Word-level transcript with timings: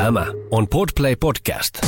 Tämä 0.00 0.26
on 0.50 0.68
Podplay 0.68 1.16
Podcast. 1.16 1.78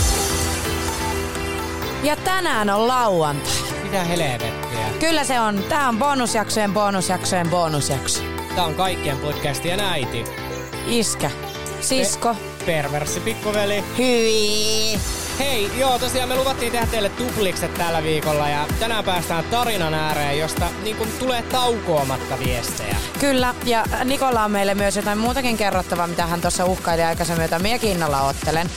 Ja 2.03 2.17
tänään 2.17 2.71
on 2.71 2.89
lauantai. 2.89 3.53
Mitä 3.83 4.05
helvettiä? 4.05 4.87
Kyllä 5.01 5.25
se 5.25 5.41
on. 5.41 5.63
Tää 5.69 5.89
on 5.89 5.99
bonusjaksojen 5.99 6.73
bonusjaksojen 6.73 7.51
bonusjakso. 7.51 8.23
Tää 8.55 8.65
on 8.65 8.75
kaikkien 8.75 9.19
podcastien 9.19 9.81
äiti. 9.81 10.25
Iskä. 10.87 11.31
Sisko. 11.81 12.37
Perversi 12.67 13.21
pikkuveli. 13.21 13.85
Hyi. 13.99 15.22
Hei, 15.43 15.71
joo 15.79 15.99
tosiaan 15.99 16.29
me 16.29 16.37
luvattiin 16.37 16.73
tehdä 16.73 16.87
teille 16.87 17.09
tuplikset 17.09 17.75
tällä 17.75 18.03
viikolla 18.03 18.49
ja 18.49 18.67
tänään 18.81 19.05
päästään 19.05 19.45
tarinan 19.45 19.95
ääreen, 19.95 20.39
josta 20.39 20.69
niin 20.83 20.97
kun 20.97 21.09
tulee 21.19 21.43
taukoamatta 21.43 22.39
viestejä. 22.39 22.97
Kyllä, 23.21 23.55
ja 23.65 23.85
Nikolla 24.05 24.45
on 24.45 24.51
meille 24.51 24.75
myös 24.75 24.97
jotain 24.97 25.19
muutakin 25.19 25.57
kerrottavaa, 25.57 26.07
mitä 26.07 26.27
hän 26.27 26.41
tuossa 26.41 26.65
uhkaili 26.65 27.03
aikaisemmin, 27.03 27.43
jota 27.43 27.59
minäkin 27.59 27.91
innolla 27.91 28.21
ottelen. 28.23 28.71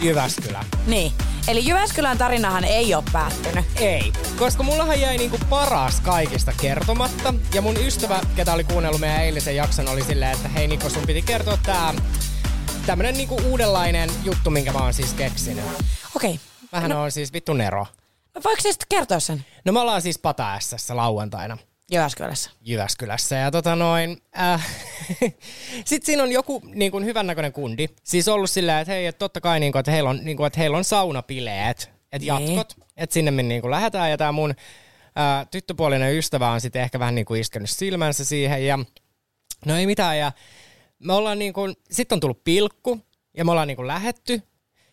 Jyväskylä. 0.00 0.64
Niin. 0.86 1.12
Eli 1.48 1.66
Jyväskylän 1.66 2.18
tarinahan 2.18 2.64
ei 2.64 2.94
ole 2.94 3.04
päättynyt. 3.12 3.64
Ei, 3.76 4.12
koska 4.38 4.62
mullahan 4.62 5.00
jäi 5.00 5.18
niinku 5.18 5.38
paras 5.48 6.00
kaikista 6.00 6.52
kertomatta. 6.60 7.34
Ja 7.54 7.62
mun 7.62 7.76
ystävä, 7.76 8.20
ketä 8.36 8.52
oli 8.52 8.64
kuunnellut 8.64 9.00
meidän 9.00 9.22
eilisen 9.22 9.56
jakson, 9.56 9.88
oli 9.88 10.02
silleen, 10.02 10.32
että 10.32 10.48
hei 10.48 10.68
Niko, 10.68 10.88
sun 10.88 11.06
piti 11.06 11.22
kertoa 11.22 11.58
tää 11.62 11.94
tämmönen 12.86 13.14
niinku 13.14 13.40
uudenlainen 13.44 14.10
juttu, 14.24 14.50
minkä 14.50 14.72
mä 14.72 14.78
oon 14.78 14.94
siis 14.94 15.12
keksinyt. 15.12 15.64
Okei. 16.16 16.30
Okay. 16.30 16.38
Mähän 16.72 16.90
no. 16.90 17.02
on 17.02 17.12
siis 17.12 17.32
vittu 17.32 17.52
Nero. 17.52 17.86
No 18.34 18.40
voiko 18.44 18.62
sitten 18.62 18.86
kertoa 18.88 19.20
sen? 19.20 19.44
No 19.64 19.72
me 19.72 19.80
ollaan 19.80 20.02
siis 20.02 20.18
Pata 20.18 20.58
lauantaina. 20.92 21.58
Jyväskylässä. 21.92 22.50
Jyväskylässä. 22.60 23.36
Ja 23.36 23.50
tota 23.50 23.76
noin, 23.76 24.22
äh, 24.38 24.68
sitten 25.84 26.06
siinä 26.06 26.22
on 26.22 26.32
joku 26.32 26.62
niin 26.64 26.92
kuin 26.92 27.04
hyvännäköinen 27.04 27.52
kundi. 27.52 27.88
Siis 28.04 28.28
ollut 28.28 28.50
silleen, 28.50 28.78
että 28.78 28.92
hei, 28.92 29.06
että 29.06 29.18
totta 29.18 29.40
kai 29.40 29.60
niin 29.60 29.72
kuin, 29.72 29.80
että 29.80 29.90
heillä 29.90 30.10
on, 30.10 30.20
niin 30.22 30.36
kuin, 30.36 30.46
että 30.46 30.60
heillä 30.60 30.76
on 30.76 30.84
saunapileet, 30.84 31.90
että 32.12 32.26
jatkot, 32.26 32.76
että 32.96 33.14
sinne 33.14 33.30
me 33.30 33.42
niin 33.42 33.60
kuin 33.60 33.70
lähdetään. 33.70 34.10
Ja 34.10 34.18
tämä 34.18 34.32
mun 34.32 34.50
äh, 34.50 35.46
tyttöpuolinen 35.50 36.16
ystävä 36.16 36.50
on 36.50 36.60
sitten 36.60 36.82
ehkä 36.82 36.98
vähän 36.98 37.14
niin 37.14 37.24
kuin 37.24 37.40
iskenyt 37.40 37.70
silmänsä 37.70 38.24
siihen. 38.24 38.66
Ja 38.66 38.78
no 39.66 39.76
ei 39.76 39.86
mitään. 39.86 40.18
Ja 40.18 40.32
me 40.98 41.12
ollaan 41.12 41.38
niin 41.38 41.52
kuin, 41.52 41.76
sitten 41.90 42.16
on 42.16 42.20
tullut 42.20 42.44
pilkku 42.44 43.00
ja 43.36 43.44
me 43.44 43.50
ollaan 43.50 43.68
niin 43.68 43.76
kuin 43.76 43.86
lähetty. 43.86 44.42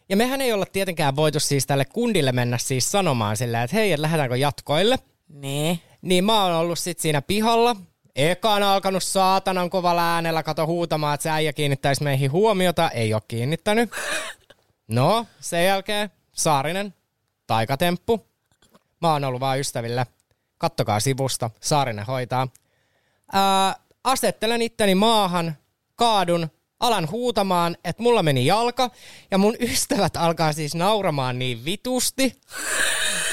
Ja 0.09 0.17
mehän 0.17 0.41
ei 0.41 0.53
olla 0.53 0.66
tietenkään 0.66 1.16
voitu 1.16 1.39
siis 1.39 1.67
tälle 1.67 1.86
kundille 1.86 2.31
mennä 2.31 2.58
siis 2.58 2.91
sanomaan 2.91 3.38
sillä, 3.38 3.63
että 3.63 3.75
hei, 3.75 3.91
että 3.91 4.02
lähdetäänkö 4.02 4.38
jatkoille. 4.38 5.00
Niin. 5.30 5.81
Niin 6.02 6.25
mä 6.25 6.44
oon 6.44 6.53
ollut 6.53 6.80
sit 6.80 7.00
siinä 7.00 7.22
pihalla. 7.22 7.75
Ekaan 8.16 8.63
alkanut 8.63 9.03
saatanan 9.03 9.69
kovalla 9.69 10.13
äänellä 10.13 10.44
kato 10.44 10.66
huutamaan, 10.66 11.13
että 11.13 11.23
se 11.23 11.30
äijä 11.30 11.53
kiinnittäisi 11.53 12.03
meihin 12.03 12.31
huomiota. 12.31 12.89
Ei 12.89 13.13
ole 13.13 13.22
kiinnittänyt. 13.28 13.91
No, 14.88 15.25
sen 15.39 15.66
jälkeen 15.66 16.11
Saarinen, 16.31 16.94
taikatemppu. 17.47 18.28
Mä 19.02 19.11
oon 19.13 19.23
ollut 19.23 19.39
vaan 19.39 19.59
ystäville. 19.59 20.05
Kattokaa 20.58 21.00
sivusta, 21.00 21.50
Saarinen 21.61 22.05
hoitaa. 22.05 22.47
Ää, 23.33 23.75
asettelen 24.03 24.61
itteni 24.61 24.95
maahan, 24.95 25.55
kaadun, 25.95 26.50
alan 26.80 27.11
huutamaan, 27.11 27.78
että 27.83 28.03
mulla 28.03 28.23
meni 28.23 28.45
jalka, 28.45 28.92
ja 29.31 29.38
mun 29.38 29.56
ystävät 29.59 30.17
alkaa 30.17 30.53
siis 30.53 30.75
nauramaan 30.75 31.39
niin 31.39 31.66
vitusti. 31.66 32.42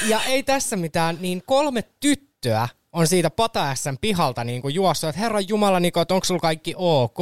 Ja 0.07 0.21
ei 0.23 0.43
tässä 0.43 0.75
mitään, 0.75 1.17
niin 1.21 1.43
kolme 1.45 1.83
tyttöä 1.99 2.67
on 2.93 3.07
siitä 3.07 3.29
Pataässän 3.29 3.97
pihalta 4.01 4.43
niin 4.43 4.61
kuin 4.61 4.75
juossut, 4.75 5.09
että 5.09 5.21
herran 5.21 5.49
jumala 5.49 5.79
Niko, 5.79 6.01
että 6.01 6.13
onko 6.13 6.25
sulla 6.25 6.39
kaikki 6.39 6.73
ok? 6.77 7.19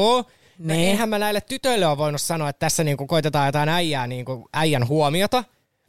Ne. 0.60 0.74
No 0.74 0.80
eihän 0.80 1.10
mä 1.10 1.20
näille 1.20 1.42
tytöille 1.42 1.88
ole 1.88 1.98
voinut 1.98 2.22
sanoa, 2.22 2.50
että 2.50 2.60
tässä 2.60 2.84
niin 2.84 2.98
kuin 2.98 3.08
koitetaan 3.08 3.46
jotain 3.46 3.70
äijää, 3.70 4.08
niin 4.08 4.26
kuin 4.26 4.46
äijän 4.54 4.88
huomiota. 4.88 5.44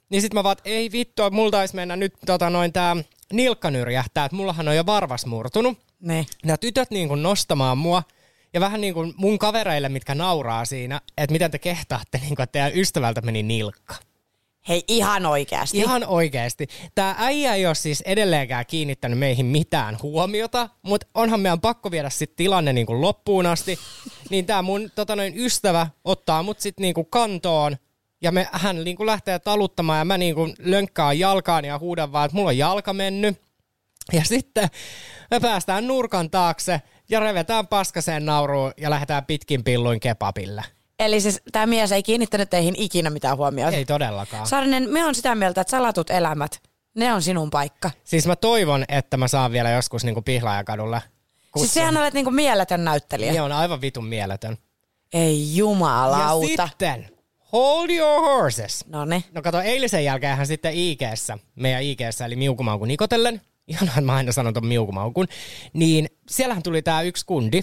Niin 0.09 0.23
sit 0.23 0.35
mä 0.35 0.45
vaan, 0.45 0.53
että 0.53 0.71
ei 0.71 0.93
vittu, 0.93 1.23
että 1.23 1.35
mulla 1.35 1.51
taisi 1.51 1.75
mennä 1.75 1.97
nyt 1.97 2.15
tota 2.27 2.51
noin 2.51 2.73
tää 2.73 2.97
nilkka 3.33 3.70
nyrjähtää, 3.70 4.25
että 4.25 4.37
mullahan 4.37 4.69
on 4.69 4.77
jo 4.77 4.87
varvas 4.87 5.27
murtunut. 5.27 5.79
Ne. 6.01 6.27
Ja 6.45 6.58
tytöt 6.58 6.91
niin 6.91 7.08
kuin 7.08 7.23
nostamaan 7.23 7.79
mua. 7.79 8.03
Ja 8.55 8.61
vähän 8.61 8.81
niin 8.81 8.95
kuin 8.95 9.15
mun 9.17 9.39
kavereille, 9.39 9.89
mitkä 9.89 10.15
nauraa 10.15 10.65
siinä, 10.65 11.01
että 11.19 11.33
miten 11.33 11.51
te 11.51 11.59
kehtaatte, 11.59 12.19
niin 12.19 12.37
kuin, 12.37 12.45
että 12.45 12.53
teidän 12.53 12.73
ystävältä 12.75 13.20
meni 13.20 13.42
nilkka. 13.42 13.95
Hei, 14.69 14.85
ihan 14.89 15.27
oikeasti. 15.27 15.79
Ihan 15.79 16.05
oikeasti. 16.07 16.67
Tämä 16.95 17.14
äijä 17.19 17.55
ei 17.55 17.67
ole 17.67 17.75
siis 17.75 18.01
edelleenkään 18.01 18.67
kiinnittänyt 18.67 19.19
meihin 19.19 19.47
mitään 19.47 19.98
huomiota, 20.03 20.69
mutta 20.83 21.07
onhan 21.14 21.41
meidän 21.41 21.61
pakko 21.61 21.91
viedä 21.91 22.11
sitten 22.11 22.37
tilanne 22.37 22.73
niin 22.73 22.87
kuin 22.87 23.01
loppuun 23.01 23.47
asti. 23.47 23.79
Niin 24.31 24.47
tämä 24.47 24.63
mun 24.63 24.91
tota 24.95 25.17
noin, 25.17 25.33
ystävä 25.37 25.87
ottaa 26.05 26.43
mut 26.43 26.61
sitten 26.61 26.83
niin 26.83 26.95
kuin 26.95 27.07
kantoon 27.11 27.77
ja 28.23 28.33
me, 28.33 28.48
hän 28.53 28.85
niin 28.85 28.97
kuin 28.97 29.07
lähtee 29.07 29.39
taluttamaan 29.39 29.98
ja 29.98 30.05
mä 30.05 30.19
niin 30.19 30.35
kuin 30.35 30.55
lönkkään 30.59 31.19
jalkaan 31.19 31.64
ja 31.64 31.79
huudan 31.79 32.13
vaan, 32.13 32.25
että 32.25 32.37
mulla 32.37 32.48
on 32.48 32.59
jalka 32.59 32.93
mennyt. 32.93 33.41
Ja 34.13 34.25
sitten 34.25 34.69
me 35.31 35.41
päästään 35.41 35.87
nurkan 35.87 36.31
taakse 36.31 36.83
ja 37.09 37.20
revetään 37.20 37.67
paskaseen 37.67 38.27
nauruun 38.27 38.73
ja 38.77 38.91
lähdetään 38.91 39.25
pitkin 39.25 39.65
pilluin 39.65 40.01
kepapille. 40.01 40.65
Eli 40.98 41.20
siis 41.20 41.42
tämä 41.53 41.67
mies 41.67 41.92
ei 41.92 42.03
kiinnittänyt 42.03 42.51
teihin 42.51 42.75
ikinä 42.79 43.11
mitään 43.11 43.37
huomiota. 43.37 43.77
Ei 43.77 43.85
todellakaan. 43.85 44.47
Saarinen, 44.47 44.91
me 44.91 45.05
on 45.05 45.14
sitä 45.14 45.35
mieltä, 45.35 45.61
että 45.61 45.70
salatut 45.70 46.11
elämät, 46.11 46.61
ne 46.95 47.13
on 47.13 47.23
sinun 47.23 47.51
paikka. 47.51 47.91
Siis 48.05 48.27
mä 48.27 48.37
toivon, 48.37 48.85
että 48.89 49.17
mä 49.17 49.29
saan 49.29 49.53
vielä 49.53 49.70
joskus 49.70 50.05
niinku 50.05 50.23
Pihlajakadulla 50.23 51.01
kutsun. 51.51 51.61
Siis 51.61 51.75
sehän 51.75 51.97
olet 51.97 52.14
niinku 52.14 52.31
mieletön 52.31 52.85
näyttelijä. 52.85 53.33
Niin 53.33 53.43
on 53.43 53.53
aivan 53.53 53.81
vitun 53.81 54.07
mieletön. 54.07 54.59
Ei 55.13 55.57
jumalauta. 55.57 56.47
Ja 56.47 56.67
sitten, 56.67 57.11
hold 57.53 57.91
your 57.91 58.20
horses. 58.20 58.85
No 58.87 59.05
ne. 59.05 59.25
No 59.33 59.43
kato, 59.43 59.61
eilisen 59.61 60.05
jälkeen 60.05 60.37
hän 60.37 60.47
sitten 60.47 60.75
IGssä, 60.75 61.39
meidän 61.55 61.83
IGssä, 61.83 62.27
eli 62.27 62.37
Miukumaukun 62.37 62.89
Nikotellen, 62.89 63.41
ihanaa, 63.69 63.92
että 63.92 64.01
mä 64.01 64.14
aina 64.14 64.33
sanon 64.33 64.55
ton 64.55 64.67
Miukumaukun, 64.67 65.27
niin 65.73 66.08
siellähän 66.30 66.63
tuli 66.63 66.83
tää 66.83 67.02
yksi 67.02 67.27
kundi, 67.27 67.63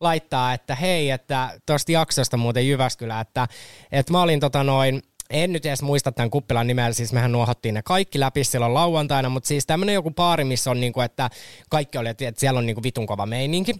laittaa, 0.00 0.54
että 0.54 0.74
hei, 0.74 1.10
että 1.10 1.60
tuosta 1.66 1.92
jaksosta 1.92 2.36
muuten 2.36 2.68
Jyväskylä, 2.68 3.20
että, 3.20 3.48
että 3.92 4.12
mä 4.12 4.22
olin 4.22 4.40
tota 4.40 4.64
noin, 4.64 5.02
en 5.30 5.52
nyt 5.52 5.66
edes 5.66 5.82
muista 5.82 6.12
tämän 6.12 6.30
kuppilan 6.30 6.66
nimeä, 6.66 6.92
siis 6.92 7.12
mehän 7.12 7.32
nuohottiin 7.32 7.74
ne 7.74 7.82
kaikki 7.82 8.20
läpi 8.20 8.44
silloin 8.44 8.74
lauantaina, 8.74 9.28
mutta 9.28 9.48
siis 9.48 9.66
tämmöinen 9.66 9.94
joku 9.94 10.10
paari, 10.10 10.44
missä 10.44 10.70
on 10.70 10.80
niinku, 10.80 11.00
että 11.00 11.30
kaikki 11.70 11.98
oli, 11.98 12.08
että 12.08 12.32
siellä 12.36 12.58
on 12.58 12.66
niinku 12.66 12.82
vitun 12.82 13.06
kova 13.06 13.26
meininki. 13.26 13.74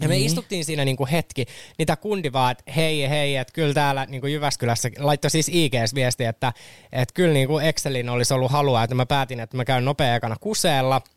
Ja 0.00 0.08
me 0.08 0.14
niin. 0.14 0.26
istuttiin 0.26 0.64
siinä 0.64 0.84
niinku 0.84 1.08
hetki, 1.12 1.44
niitä 1.78 1.96
kundi 1.96 2.32
vaan, 2.32 2.52
että 2.52 2.72
hei, 2.72 3.10
hei, 3.10 3.36
että 3.36 3.52
kyllä 3.52 3.74
täällä 3.74 4.06
niinku 4.06 4.26
Jyväskylässä, 4.26 4.90
laittoi 4.98 5.30
siis 5.30 5.50
IGS 5.52 5.94
viesti, 5.94 6.24
että, 6.24 6.52
että 6.92 7.14
kyllä 7.14 7.32
niinku 7.32 7.58
Excelin 7.58 8.08
olisi 8.08 8.34
ollut 8.34 8.50
halua, 8.50 8.82
että 8.82 8.94
mä 8.94 9.06
päätin, 9.06 9.40
että 9.40 9.56
mä 9.56 9.64
käyn 9.64 9.84
nopea 9.84 10.16
ekana 10.16 10.36
kuseella– 10.40 11.00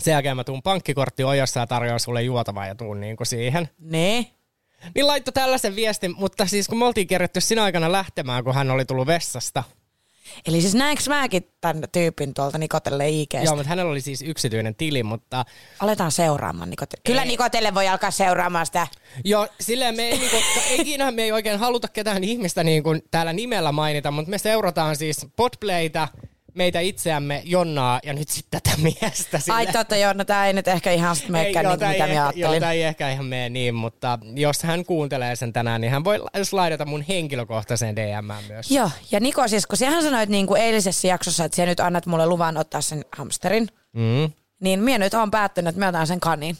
sen 0.00 0.12
jälkeen 0.12 0.36
mä 0.36 0.44
tuun 0.44 0.62
pankkikortti 0.62 1.24
ojassa 1.24 1.60
ja 1.60 1.66
tarjoan 1.66 2.00
sulle 2.00 2.22
juotavaa 2.22 2.66
ja 2.66 2.74
tuun 2.74 3.00
niinku 3.00 3.24
siihen. 3.24 3.68
Ne? 3.78 4.26
Niin 4.94 5.06
laittoi 5.06 5.32
tällaisen 5.32 5.76
viestin, 5.76 6.14
mutta 6.18 6.46
siis 6.46 6.68
kun 6.68 6.78
me 6.78 6.84
oltiin 6.84 7.06
kerretty 7.06 7.40
sinä 7.40 7.62
aikana 7.62 7.92
lähtemään, 7.92 8.44
kun 8.44 8.54
hän 8.54 8.70
oli 8.70 8.84
tullut 8.84 9.06
vessasta. 9.06 9.64
Eli 10.46 10.60
siis 10.60 10.74
näinkö 10.74 11.02
mäkin 11.08 11.52
tämän 11.60 11.82
tyypin 11.92 12.34
tuolta 12.34 12.58
Nikotelle 12.58 13.08
IGstä? 13.08 13.42
Joo, 13.44 13.56
mutta 13.56 13.68
hänellä 13.68 13.92
oli 13.92 14.00
siis 14.00 14.22
yksityinen 14.22 14.74
tili, 14.74 15.02
mutta... 15.02 15.44
Aletaan 15.80 16.12
seuraamaan 16.12 16.70
Nikotelle. 16.70 17.02
Kyllä. 17.06 17.24
Nikotelle 17.24 17.74
voi 17.74 17.88
alkaa 17.88 18.10
seuraamaan 18.10 18.66
sitä. 18.66 18.86
Joo, 19.24 19.48
silleen 19.60 19.96
me 19.96 20.02
ei, 20.02 20.18
niinku, 20.18 20.36
ikinä 20.78 21.10
me 21.10 21.22
ei 21.22 21.32
oikein 21.32 21.58
haluta 21.58 21.88
ketään 21.88 22.24
ihmistä 22.24 22.64
niin 22.64 22.82
kuin 22.82 23.02
täällä 23.10 23.32
nimellä 23.32 23.72
mainita, 23.72 24.10
mutta 24.10 24.30
me 24.30 24.38
seurataan 24.38 24.96
siis 24.96 25.26
Podplayta, 25.36 26.08
meitä 26.58 26.80
itseämme 26.80 27.42
Jonnaa 27.44 28.00
ja 28.02 28.12
nyt 28.12 28.28
sitten 28.28 28.60
tätä 28.60 28.76
miestä. 29.00 29.38
Sille. 29.38 29.56
Ai 29.56 29.66
totta 29.66 29.96
joo, 29.96 30.12
no 30.12 30.24
tää 30.24 30.46
ei 30.46 30.52
nyt 30.52 30.68
ehkä 30.68 30.90
ihan 30.92 31.16
sit 31.16 31.28
meikään 31.28 31.64
niin, 31.66 31.72
mitä 31.72 32.06
minä 32.06 32.26
ajattelin. 32.26 32.62
Joo, 32.62 32.70
ei 32.70 32.82
ehkä 32.82 33.10
ihan 33.10 33.26
mene 33.26 33.48
niin, 33.48 33.74
mutta 33.74 34.18
jos 34.34 34.62
hän 34.62 34.84
kuuntelee 34.84 35.36
sen 35.36 35.52
tänään, 35.52 35.80
niin 35.80 35.90
hän 35.90 36.04
voi 36.04 36.18
laidata 36.52 36.84
mun 36.84 37.04
henkilökohtaiseen 37.08 37.96
DM 37.96 38.32
myös. 38.48 38.70
Joo, 38.70 38.90
ja 39.10 39.20
Niko 39.20 39.48
siis, 39.48 39.66
kun 39.66 39.76
sähän 39.76 40.02
sanoit 40.02 40.28
niin 40.28 40.46
kuin 40.46 40.60
eilisessä 40.60 41.08
jaksossa, 41.08 41.44
että 41.44 41.56
sä 41.56 41.66
nyt 41.66 41.80
annat 41.80 42.06
mulle 42.06 42.26
luvan 42.26 42.56
ottaa 42.56 42.80
sen 42.80 43.04
hamsterin, 43.16 43.68
mm. 43.92 44.32
niin 44.60 44.80
minä 44.80 44.98
nyt 44.98 45.14
on 45.14 45.30
päättänyt, 45.30 45.68
että 45.68 45.80
mä 45.80 45.88
otan 45.88 46.06
sen 46.06 46.20
kanin. 46.20 46.56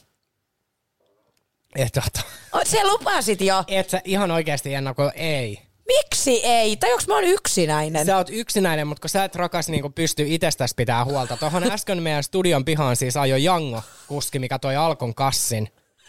Et 1.77 1.97
ota. 1.97 2.21
Se 2.65 2.85
lupasit 2.85 3.41
jo. 3.41 3.65
Et 3.67 3.91
sä 3.91 4.01
ihan 4.05 4.31
oikeasti 4.31 4.75
ennako 4.75 5.13
ei. 5.15 5.68
Miksi 5.89 6.47
ei? 6.47 6.77
Tai 6.77 6.93
onko 6.93 7.05
mä 7.09 7.15
oon 7.15 7.25
yksinäinen? 7.25 8.07
Sä 8.07 8.17
oot 8.17 8.31
yksinäinen, 8.31 8.87
mutta 8.87 9.01
kun 9.01 9.11
sä 9.11 9.25
et 9.25 9.35
rakas 9.35 9.69
niin 9.69 9.93
pysty 9.93 10.25
itsestäsi 10.27 10.75
pitää 10.77 11.05
huolta. 11.05 11.37
Tuohon 11.37 11.71
äsken 11.73 12.03
meidän 12.03 12.23
studion 12.23 12.65
pihaan 12.65 12.97
siis 12.97 13.17
ajoi 13.17 13.45
Jango 13.45 13.83
kuski, 14.07 14.39
mikä 14.39 14.59
toi 14.59 14.77
Alkon 14.77 15.15
kassin. 15.15 15.69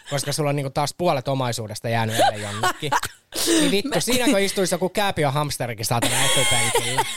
Koska 0.09 0.33
sulla 0.33 0.49
on 0.49 0.55
niinku 0.55 0.69
taas 0.69 0.93
puolet 0.97 1.27
omaisuudesta 1.27 1.89
jäänyt 1.89 2.19
eilen 2.19 2.41
jonnekin. 2.41 2.91
Niin 3.47 3.71
vittu, 3.83 4.01
siinäkö 4.01 4.39
istuisi 4.39 4.75
joku 4.75 4.89
kääpiö 4.89 5.31
hamsterikin 5.31 5.85
saatana 5.85 6.15
etupenkillä? 6.25 7.05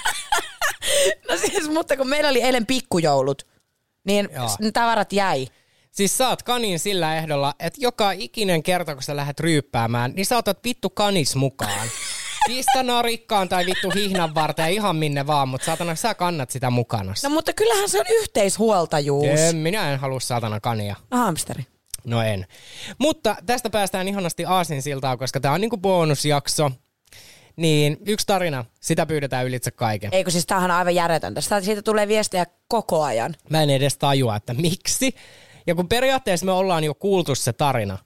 No 1.29 1.37
siis, 1.37 1.69
mutta 1.69 1.97
kun 1.97 2.09
meillä 2.09 2.31
oli 2.31 2.43
eilen 2.43 2.67
pikkujoulut, 2.67 3.47
niin 4.05 4.29
Joo. 4.35 4.49
tavarat 4.73 5.13
jäi. 5.13 5.47
Siis 5.91 6.19
saat 6.19 6.43
kanin 6.43 6.79
sillä 6.79 7.17
ehdolla, 7.17 7.55
että 7.59 7.79
joka 7.83 8.13
ikinen 8.13 8.63
kerta, 8.63 8.95
kun 8.95 9.03
sä 9.03 9.17
lähdet 9.17 9.41
ryyppäämään, 9.41 10.13
niin 10.15 10.27
saatat 10.27 10.65
vittu 10.65 10.91
kanis 10.91 11.37
mukaan. 11.37 11.89
Pistä 12.47 12.83
narikkaan 12.83 13.49
tai 13.49 13.67
vittu 13.67 13.91
hihnan 13.91 14.35
varten 14.35 14.71
ihan 14.73 14.97
minne 14.97 15.27
vaan, 15.27 15.49
mutta 15.49 15.65
saatana 15.65 15.95
sä 15.95 16.15
kannat 16.15 16.51
sitä 16.51 16.71
mukana. 16.71 17.15
No 17.23 17.31
mutta 17.31 17.53
kyllähän 17.53 17.89
se 17.89 17.99
on 18.01 18.05
yhteishuoltajuus. 18.09 19.41
En, 19.41 19.57
minä 19.57 19.93
en 19.93 19.99
halua 19.99 20.21
saatana 20.21 20.61
kania. 20.61 20.97
Hamsteri. 21.11 21.67
No 22.05 22.23
en. 22.23 22.47
Mutta 22.99 23.37
tästä 23.47 23.71
päästään 23.71 24.09
ihanasti 24.09 24.45
aasinsiltaan, 24.45 25.19
koska 25.19 25.41
tämä 25.41 25.55
on 25.55 25.61
niinku 25.61 25.77
bonusjakso. 25.77 26.71
Niin, 27.57 27.97
yksi 28.07 28.27
tarina, 28.27 28.65
sitä 28.81 29.07
pyydetään 29.07 29.47
ylitse 29.47 29.71
kaiken. 29.71 30.11
Eikö 30.15 30.31
siis 30.31 30.47
tämähän 30.47 30.71
on 30.71 30.77
aivan 30.77 30.95
järjetöntä. 30.95 31.41
Sitä- 31.41 31.61
Siitä 31.61 31.83
tulee 31.83 32.09
viestejä 32.09 32.47
koko 32.69 33.03
ajan. 33.03 33.35
Mä 33.51 33.63
en 33.63 33.71
edes 33.71 33.99
tajua, 33.99 34.37
että 34.37 34.55
miksi. 34.55 35.15
Ja 35.67 35.75
kun 35.75 35.89
periaatteessa 35.89 36.47
me 36.47 36.53
ollaan 36.53 36.85
jo 36.85 36.95
kuultu 36.95 37.35
se 37.35 37.53
tarina, 37.53 37.99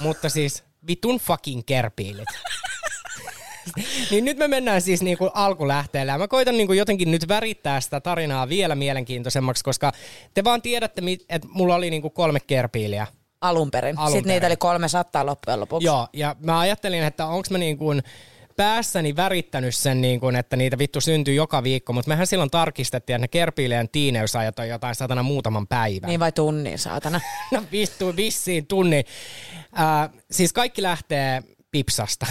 mutta 0.00 0.28
siis 0.28 0.64
vitun 0.86 1.18
fucking 1.18 1.62
kerpiilit. 1.66 2.28
niin 4.10 4.24
nyt 4.24 4.38
me 4.38 4.48
mennään 4.48 4.80
siis 4.80 5.02
niinku 5.02 5.30
alkulähteelle 5.34 6.12
ja 6.12 6.18
mä 6.18 6.28
koitan 6.28 6.56
niinku 6.56 6.72
jotenkin 6.72 7.10
nyt 7.10 7.28
värittää 7.28 7.80
sitä 7.80 8.00
tarinaa 8.00 8.48
vielä 8.48 8.74
mielenkiintoisemmaksi, 8.74 9.64
koska 9.64 9.92
te 10.34 10.44
vaan 10.44 10.62
tiedätte, 10.62 11.02
että 11.28 11.48
mulla 11.50 11.74
oli 11.74 11.90
niinku 11.90 12.10
kolme 12.10 12.40
kerpiiliä. 12.40 13.06
Alun 13.40 13.70
perin. 13.70 13.98
Alun 13.98 14.12
Sitten 14.12 14.32
niitä 14.32 14.46
oli 14.46 14.56
300 14.56 15.26
loppujen 15.26 15.60
lopuksi. 15.60 15.86
Joo, 15.86 16.08
ja 16.12 16.36
mä 16.38 16.58
ajattelin, 16.58 17.04
että 17.04 17.26
onko 17.26 17.48
mä 17.50 17.58
niin 17.58 17.78
kuin 17.78 18.02
päässäni 18.56 19.16
värittänyt 19.16 19.74
sen, 19.74 20.00
niin 20.00 20.20
kuin, 20.20 20.36
että 20.36 20.56
niitä 20.56 20.78
vittu 20.78 21.00
syntyy 21.00 21.34
joka 21.34 21.62
viikko, 21.62 21.92
mutta 21.92 22.08
mehän 22.08 22.26
silloin 22.26 22.50
tarkistettiin, 22.50 23.14
että 23.14 23.24
ne 23.24 23.28
kerpiileen 23.28 23.88
tiineysajat 23.88 24.58
on 24.58 24.68
jotain 24.68 24.94
satana 24.94 25.22
muutaman 25.22 25.66
päivän. 25.66 26.08
Niin 26.08 26.20
vai 26.20 26.32
tunnin, 26.32 26.78
saatana. 26.78 27.20
No 27.52 27.62
vittu, 27.72 28.16
vissiin 28.16 28.66
tunni. 28.66 29.04
Äh, 29.78 30.10
siis 30.30 30.52
kaikki 30.52 30.82
lähtee 30.82 31.42
Pipsasta. 31.70 32.26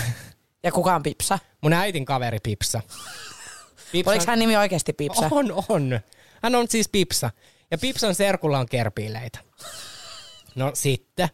Ja 0.64 0.72
kuka 0.72 0.96
on 0.96 1.04
Pipsa? 1.04 1.40
Mun 1.62 1.74
äitin 1.74 2.06
kaveri 2.06 2.38
Pipsa. 2.44 2.82
Pipsa 3.92 4.12
Oliko 4.12 4.26
hän 4.28 4.40
nimi 4.40 4.58
oikeasti 4.58 4.94
Pipsa? 4.94 5.28
On, 5.32 5.64
on. 5.70 6.00
Hän 6.44 6.56
on 6.56 6.66
siis 6.70 6.90
Pipsa. 6.90 7.30
Ja 7.72 7.78
Pipsan 7.78 8.16
serkulla 8.16 8.60
on 8.60 8.70
kerpiileitä. 8.70 9.40
No 10.56 10.72
sitten. 10.74 11.28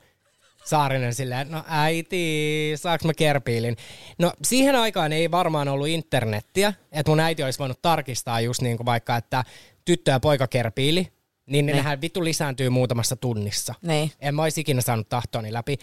Saarinen 0.65 1.13
silleen, 1.13 1.51
no 1.51 1.63
äiti, 1.67 2.73
saaks 2.75 3.05
mä 3.05 3.13
kerpiilin? 3.13 3.77
No 4.19 4.33
siihen 4.43 4.75
aikaan 4.75 5.13
ei 5.13 5.31
varmaan 5.31 5.67
ollut 5.67 5.87
internettiä, 5.87 6.73
että 6.91 7.11
mun 7.11 7.19
äiti 7.19 7.43
olisi 7.43 7.59
voinut 7.59 7.81
tarkistaa 7.81 8.41
just 8.41 8.61
niin 8.61 8.77
kuin 8.77 8.85
vaikka, 8.85 9.15
että 9.15 9.43
tyttö 9.85 10.11
ja 10.11 10.19
poika 10.19 10.47
kerpiili, 10.47 11.07
niin 11.45 11.65
ne 11.65 11.73
nehän 11.73 12.01
vittu 12.01 12.23
lisääntyy 12.23 12.69
muutamassa 12.69 13.15
tunnissa. 13.15 13.75
Niin. 13.81 14.11
En 14.19 14.35
mä 14.35 14.43
olisi 14.43 14.61
ikinä 14.61 14.81
saanut 14.81 15.09
tahtoni 15.09 15.53
läpi. 15.53 15.77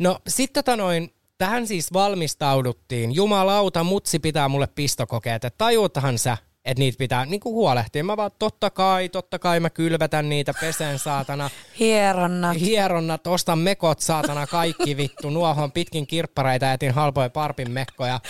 No 0.00 0.18
sitten 0.28 0.64
tota 0.64 0.76
noin, 0.76 1.14
tähän 1.38 1.66
siis 1.66 1.92
valmistauduttiin. 1.92 3.14
Jumalauta, 3.14 3.84
mutsi 3.84 4.18
pitää 4.18 4.48
mulle 4.48 4.68
pistokokeet, 4.74 5.44
että 5.44 5.58
tajuutahan 5.58 6.18
sä, 6.18 6.36
että 6.64 6.78
niitä 6.78 6.98
pitää 6.98 7.26
niinku 7.26 7.52
huolehtia. 7.52 8.04
Mä 8.04 8.16
vaan 8.16 8.30
totta 8.38 8.70
kai, 8.70 9.08
totta 9.08 9.38
kai 9.38 9.60
mä 9.60 9.70
kylvetän 9.70 10.28
niitä 10.28 10.54
pesen 10.60 10.98
saatana. 10.98 11.50
Hieronnat. 11.78 12.60
Hieronnat, 12.60 13.26
ostan 13.26 13.58
mekot 13.58 14.00
saatana 14.00 14.46
kaikki 14.46 14.96
vittu. 14.96 15.30
Nuohon 15.30 15.72
pitkin 15.72 16.06
kirppareita 16.06 16.72
etin 16.72 16.94
halpoja 16.94 17.30
parpin 17.30 17.70
mekkoja. 17.70 18.20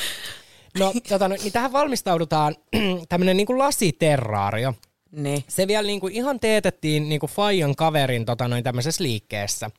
No, 0.79 0.93
tota, 1.09 1.29
no, 1.29 1.37
niin 1.43 1.53
tähän 1.53 1.73
valmistaudutaan 1.73 2.57
tämmönen 3.09 3.37
niinku 3.37 3.59
lasiterraario. 3.59 4.75
Niin. 5.13 5.45
Se 5.49 5.67
vielä 5.67 5.87
niinku 5.87 6.09
ihan 6.09 6.41
teetettiin 6.41 7.09
niinku 7.09 7.27
Fajan 7.27 7.77
kaverin 7.77 8.25
tota, 8.25 8.49
noin 8.49 8.65
tämmöisessä 8.65 9.05
liikkeessä. 9.05 9.71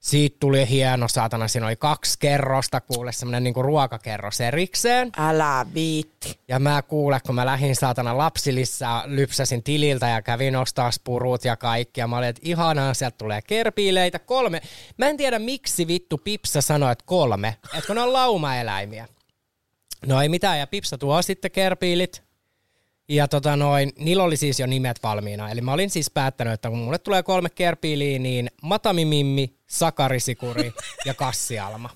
Siitä 0.00 0.36
tuli 0.40 0.68
hieno 0.68 1.08
saatana, 1.08 1.48
siinä 1.48 1.66
oli 1.66 1.76
kaksi 1.76 2.18
kerrosta, 2.18 2.80
kuule 2.80 3.12
semmoinen 3.12 3.44
niinku 3.44 3.62
ruokakerros 3.62 4.40
erikseen. 4.40 5.12
Älä 5.16 5.66
viitti. 5.74 6.40
Ja 6.48 6.58
mä 6.58 6.82
kuule, 6.82 7.20
kun 7.26 7.34
mä 7.34 7.46
lähdin 7.46 7.76
saatana 7.76 8.18
lapsilissa, 8.18 9.02
lypsäsin 9.06 9.62
tililtä 9.62 10.08
ja 10.08 10.22
kävin 10.22 10.56
ostaa 10.56 10.90
purut 11.04 11.44
ja 11.44 11.56
kaikki. 11.56 12.00
Ja 12.00 12.06
mä 12.06 12.18
olin, 12.18 12.28
että 12.28 12.42
ihanaa, 12.44 12.94
sieltä 12.94 13.16
tulee 13.18 13.42
kerpiileitä. 13.42 14.18
Kolme. 14.18 14.62
Mä 14.98 15.08
en 15.08 15.16
tiedä, 15.16 15.38
miksi 15.38 15.86
vittu 15.86 16.18
Pipsa 16.18 16.60
sanoi, 16.60 16.92
että 16.92 17.04
kolme. 17.06 17.56
Että 17.74 17.86
kun 17.86 17.96
ne 17.96 18.02
on 18.02 18.12
laumaeläimiä. 18.12 19.08
No 20.06 20.22
ei 20.22 20.28
mitään, 20.28 20.58
ja 20.58 20.66
Pipsa 20.66 20.98
tuo 20.98 21.22
sitten 21.22 21.50
kerpiilit. 21.50 22.27
Ja 23.08 23.28
tota 23.28 23.56
noin, 23.56 23.92
niillä 23.98 24.22
oli 24.22 24.36
siis 24.36 24.60
jo 24.60 24.66
nimet 24.66 25.02
valmiina. 25.02 25.50
Eli 25.50 25.60
mä 25.60 25.72
olin 25.72 25.90
siis 25.90 26.10
päättänyt, 26.10 26.52
että 26.52 26.68
kun 26.68 26.78
mulle 26.78 26.98
tulee 26.98 27.22
kolme 27.22 27.50
kerpiiliä, 27.50 28.18
niin 28.18 28.50
Matamimimmi, 28.62 29.54
Sakarisikuri 29.66 30.72
ja 31.04 31.14
Kassialma. 31.14 31.90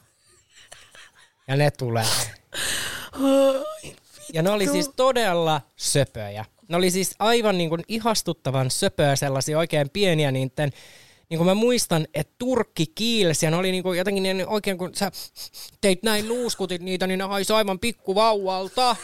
Ja 1.48 1.56
ne 1.56 1.70
tulee. 1.70 2.04
Ja 4.32 4.42
ne 4.42 4.50
oli 4.50 4.68
siis 4.68 4.90
todella 4.96 5.60
söpöjä. 5.76 6.44
Ne 6.68 6.76
oli 6.76 6.90
siis 6.90 7.14
aivan 7.18 7.58
niin 7.58 7.68
kuin 7.68 7.82
ihastuttavan 7.88 8.70
söpöä, 8.70 9.16
sellaisia 9.16 9.58
oikein 9.58 9.90
pieniä 9.90 10.32
niiden 10.32 10.72
niin 11.28 11.38
kuin 11.38 11.46
mä 11.46 11.54
muistan, 11.54 12.06
että 12.14 12.34
turkki 12.38 12.86
kiilsi 12.86 13.46
ja 13.46 13.50
ne 13.50 13.56
oli 13.56 13.70
niin 13.70 13.82
kuin 13.82 13.98
jotenkin 13.98 14.22
niin 14.22 14.48
oikein, 14.48 14.78
kun 14.78 14.94
sä 14.94 15.10
teit 15.80 16.02
näin 16.02 16.28
nuuskutit 16.28 16.82
niitä, 16.82 17.06
niin 17.06 17.18
ne 17.18 17.24
haisi 17.24 17.52
aivan 17.52 17.78
pikkuvauvalta. 17.78 18.96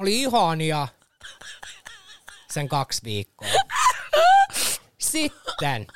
Oli 0.00 0.22
ihania 0.22 0.88
sen 2.50 2.68
kaksi 2.68 3.00
viikkoa. 3.04 3.48
Sitten, 4.98 5.86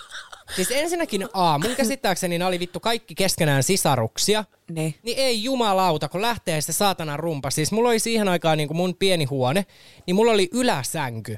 siis 0.56 0.70
ensinnäkin 0.70 1.28
A, 1.32 1.58
mun 1.58 1.76
käsittääkseni 1.76 2.38
ne 2.38 2.44
oli 2.44 2.60
vittu 2.60 2.80
kaikki 2.80 3.14
keskenään 3.14 3.62
sisaruksia. 3.62 4.44
Niin. 4.70 4.94
Niin 5.02 5.18
ei 5.18 5.44
jumalauta, 5.44 6.08
kun 6.08 6.22
lähtee 6.22 6.60
se 6.60 6.72
saatanan 6.72 7.18
rumpa. 7.18 7.50
Siis 7.50 7.72
mulla 7.72 7.88
oli 7.88 7.98
siihen 7.98 8.28
aikaan 8.28 8.58
niin 8.58 8.68
kuin 8.68 8.76
mun 8.76 8.94
pieni 8.94 9.24
huone, 9.24 9.66
niin 10.06 10.14
mulla 10.14 10.32
oli 10.32 10.48
yläsänky. 10.52 11.36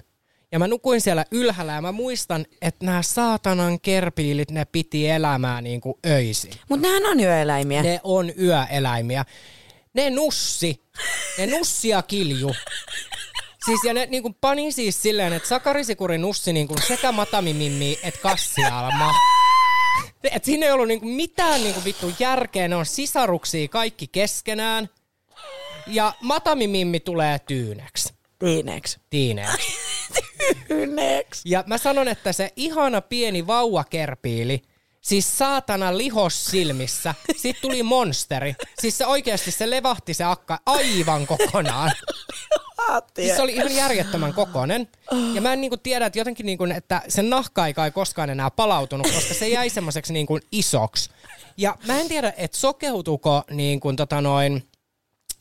Ja 0.52 0.58
mä 0.58 0.68
nukuin 0.68 1.00
siellä 1.00 1.24
ylhäällä 1.30 1.72
ja 1.72 1.82
mä 1.82 1.92
muistan, 1.92 2.46
että 2.62 2.86
nämä 2.86 3.02
saatanan 3.02 3.80
kerpiilit, 3.80 4.50
ne 4.50 4.64
piti 4.64 5.08
elämää 5.08 5.60
niin 5.60 5.80
kuin 5.80 5.98
öisin. 6.06 6.52
Mutta 6.68 6.88
nehän 6.88 7.06
on 7.06 7.20
yöeläimiä. 7.20 7.82
Ne 7.82 8.00
on 8.02 8.32
yöeläimiä. 8.40 9.24
Ne 9.96 10.10
nussi. 10.10 10.82
Ne 11.38 11.46
nussia 11.46 12.02
kilju. 12.02 12.54
Siis 13.64 13.84
ja 13.84 13.94
ne 13.94 14.06
niinku 14.06 14.37
pani 14.40 14.72
siis 14.72 15.02
silleen, 15.02 15.32
että 15.32 15.48
Sakarisikuri 15.48 16.19
nussi 16.19 16.52
niinku 16.52 16.75
sekä 16.88 17.12
Matamimimmi 17.12 17.98
että 18.02 18.20
Kassialma. 18.20 19.14
Et 20.31 20.44
siinä 20.44 20.66
ei 20.66 20.72
ollut 20.72 20.88
niinku 20.88 21.06
mitään 21.06 21.62
niinku 21.62 21.84
vittu 21.84 22.12
järkeä, 22.19 22.69
ne 22.69 22.76
on 22.76 22.87
sisaruksia 22.87 23.69
kaikki 23.69 24.06
keskenään. 24.06 24.88
Ja 25.87 26.12
Matamimimmi 26.21 27.00
tulee 27.00 27.38
tyyneksi. 27.38 28.14
Tiineeksi. 28.38 29.00
Tiineeksi. 29.11 29.73
Tyyneeksi. 30.68 31.42
Ja 31.44 31.64
mä 31.66 31.78
sanon, 31.78 32.09
että 32.09 32.32
se 32.32 32.52
ihana 32.56 33.00
pieni 33.00 33.47
vauvakerpiili, 33.47 34.62
siis 35.06 35.38
saatana 35.38 35.98
lihos 35.98 36.44
silmissä, 36.44 37.14
siitä 37.36 37.60
tuli 37.60 37.82
monsteri. 37.82 38.54
Siis 38.78 38.98
se 38.98 39.06
oikeasti 39.06 39.50
se 39.50 39.70
levahti 39.70 40.14
se 40.14 40.25
akka 40.25 40.58
aivan 40.66 41.26
kokonaan. 41.26 41.92
Siis 43.16 43.36
se 43.36 43.42
oli 43.42 43.52
ihan 43.52 43.75
järjettömän 43.75 44.34
kokonen. 44.34 44.88
Ja 45.34 45.40
mä 45.40 45.52
en 45.52 45.60
niinku 45.60 45.76
tiedä, 45.76 46.06
että 46.06 46.18
jotenkin 46.18 46.46
niinku, 46.46 46.64
että 46.64 47.02
sen 47.08 47.30
nahka 47.30 47.66
ei 47.66 47.75
kai 47.75 47.90
koskaan 47.90 48.30
enää 48.30 48.50
palautunut, 48.50 49.12
koska 49.12 49.34
se 49.34 49.48
jäi 49.48 49.70
semmoiseksi 49.70 50.12
niinku 50.12 50.38
isoksi. 50.52 51.10
Ja 51.56 51.76
mä 51.86 52.00
en 52.00 52.08
tiedä, 52.08 52.32
että 52.36 52.58
sokeutuko 52.58 53.42
niin 53.50 53.80
kuin 53.80 53.96
tota 53.96 54.20
noin, 54.20 54.68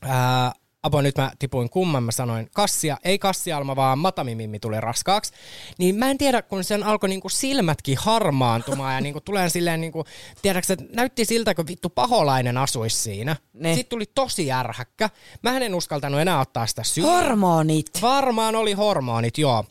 ää, 0.02 0.52
Apo, 0.86 1.02
nyt 1.02 1.16
mä 1.16 1.30
tipuin 1.38 1.70
kumman, 1.70 2.02
mä 2.02 2.12
sanoin 2.12 2.48
kassia, 2.54 2.96
ei 3.04 3.18
kassialma, 3.18 3.76
vaan 3.76 3.98
matamimimmi 3.98 4.58
tuli 4.58 4.80
raskaaksi. 4.80 5.32
Niin 5.78 5.96
mä 5.96 6.10
en 6.10 6.18
tiedä, 6.18 6.42
kun 6.42 6.64
sen 6.64 6.82
alkoi 6.82 7.08
niinku 7.08 7.28
silmätkin 7.28 7.98
harmaantumaan 8.00 8.94
ja 8.94 9.00
niinku 9.00 9.20
tulee 9.20 9.48
silleen, 9.48 9.80
niinku, 9.80 10.04
tiedätkö, 10.42 10.72
että 10.72 10.84
näytti 10.92 11.24
siltä, 11.24 11.54
kun 11.54 11.66
vittu 11.66 11.88
paholainen 11.88 12.58
asuisi 12.58 12.96
siinä. 12.96 13.36
Ne. 13.52 13.74
Sitten 13.74 13.90
tuli 13.90 14.06
tosi 14.14 14.46
järhäkkä. 14.46 15.10
Mä 15.42 15.58
en 15.58 15.74
uskaltanut 15.74 16.20
enää 16.20 16.40
ottaa 16.40 16.66
sitä 16.66 16.82
syy. 16.82 17.04
Hormonit. 17.04 17.90
Varmaan 18.02 18.56
oli 18.56 18.72
hormonit, 18.72 19.38
joo. 19.38 19.64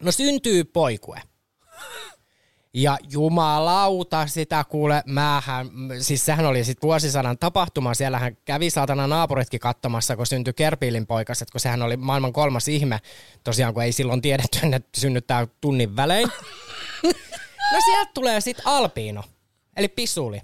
No 0.00 0.12
syntyy 0.12 0.64
poikue. 0.64 1.22
Ja 2.74 2.98
jumalauta 3.12 4.26
sitä 4.26 4.64
kuule, 4.64 5.02
mähän, 5.06 5.70
siis 6.00 6.26
sehän 6.26 6.46
oli 6.46 6.64
sitten 6.64 6.86
vuosisadan 6.86 7.38
tapahtuma, 7.38 7.94
siellähän 7.94 8.36
kävi 8.44 8.70
saatana 8.70 9.06
naapuritkin 9.06 9.60
katsomassa, 9.60 10.16
kun 10.16 10.26
syntyi 10.26 10.52
Kerpiilin 10.52 11.06
poikaset, 11.06 11.50
kun 11.50 11.60
sehän 11.60 11.82
oli 11.82 11.96
maailman 11.96 12.32
kolmas 12.32 12.68
ihme, 12.68 12.98
tosiaan 13.44 13.74
kun 13.74 13.82
ei 13.82 13.92
silloin 13.92 14.22
tiedetty, 14.22 14.58
että 14.72 15.00
synnyttää 15.00 15.46
tunnin 15.60 15.96
välein. 15.96 16.28
No 17.72 17.80
sieltä 17.84 18.10
tulee 18.14 18.40
sitten 18.40 18.66
alpiino, 18.66 19.22
eli 19.76 19.88
pisuli. 19.88 20.42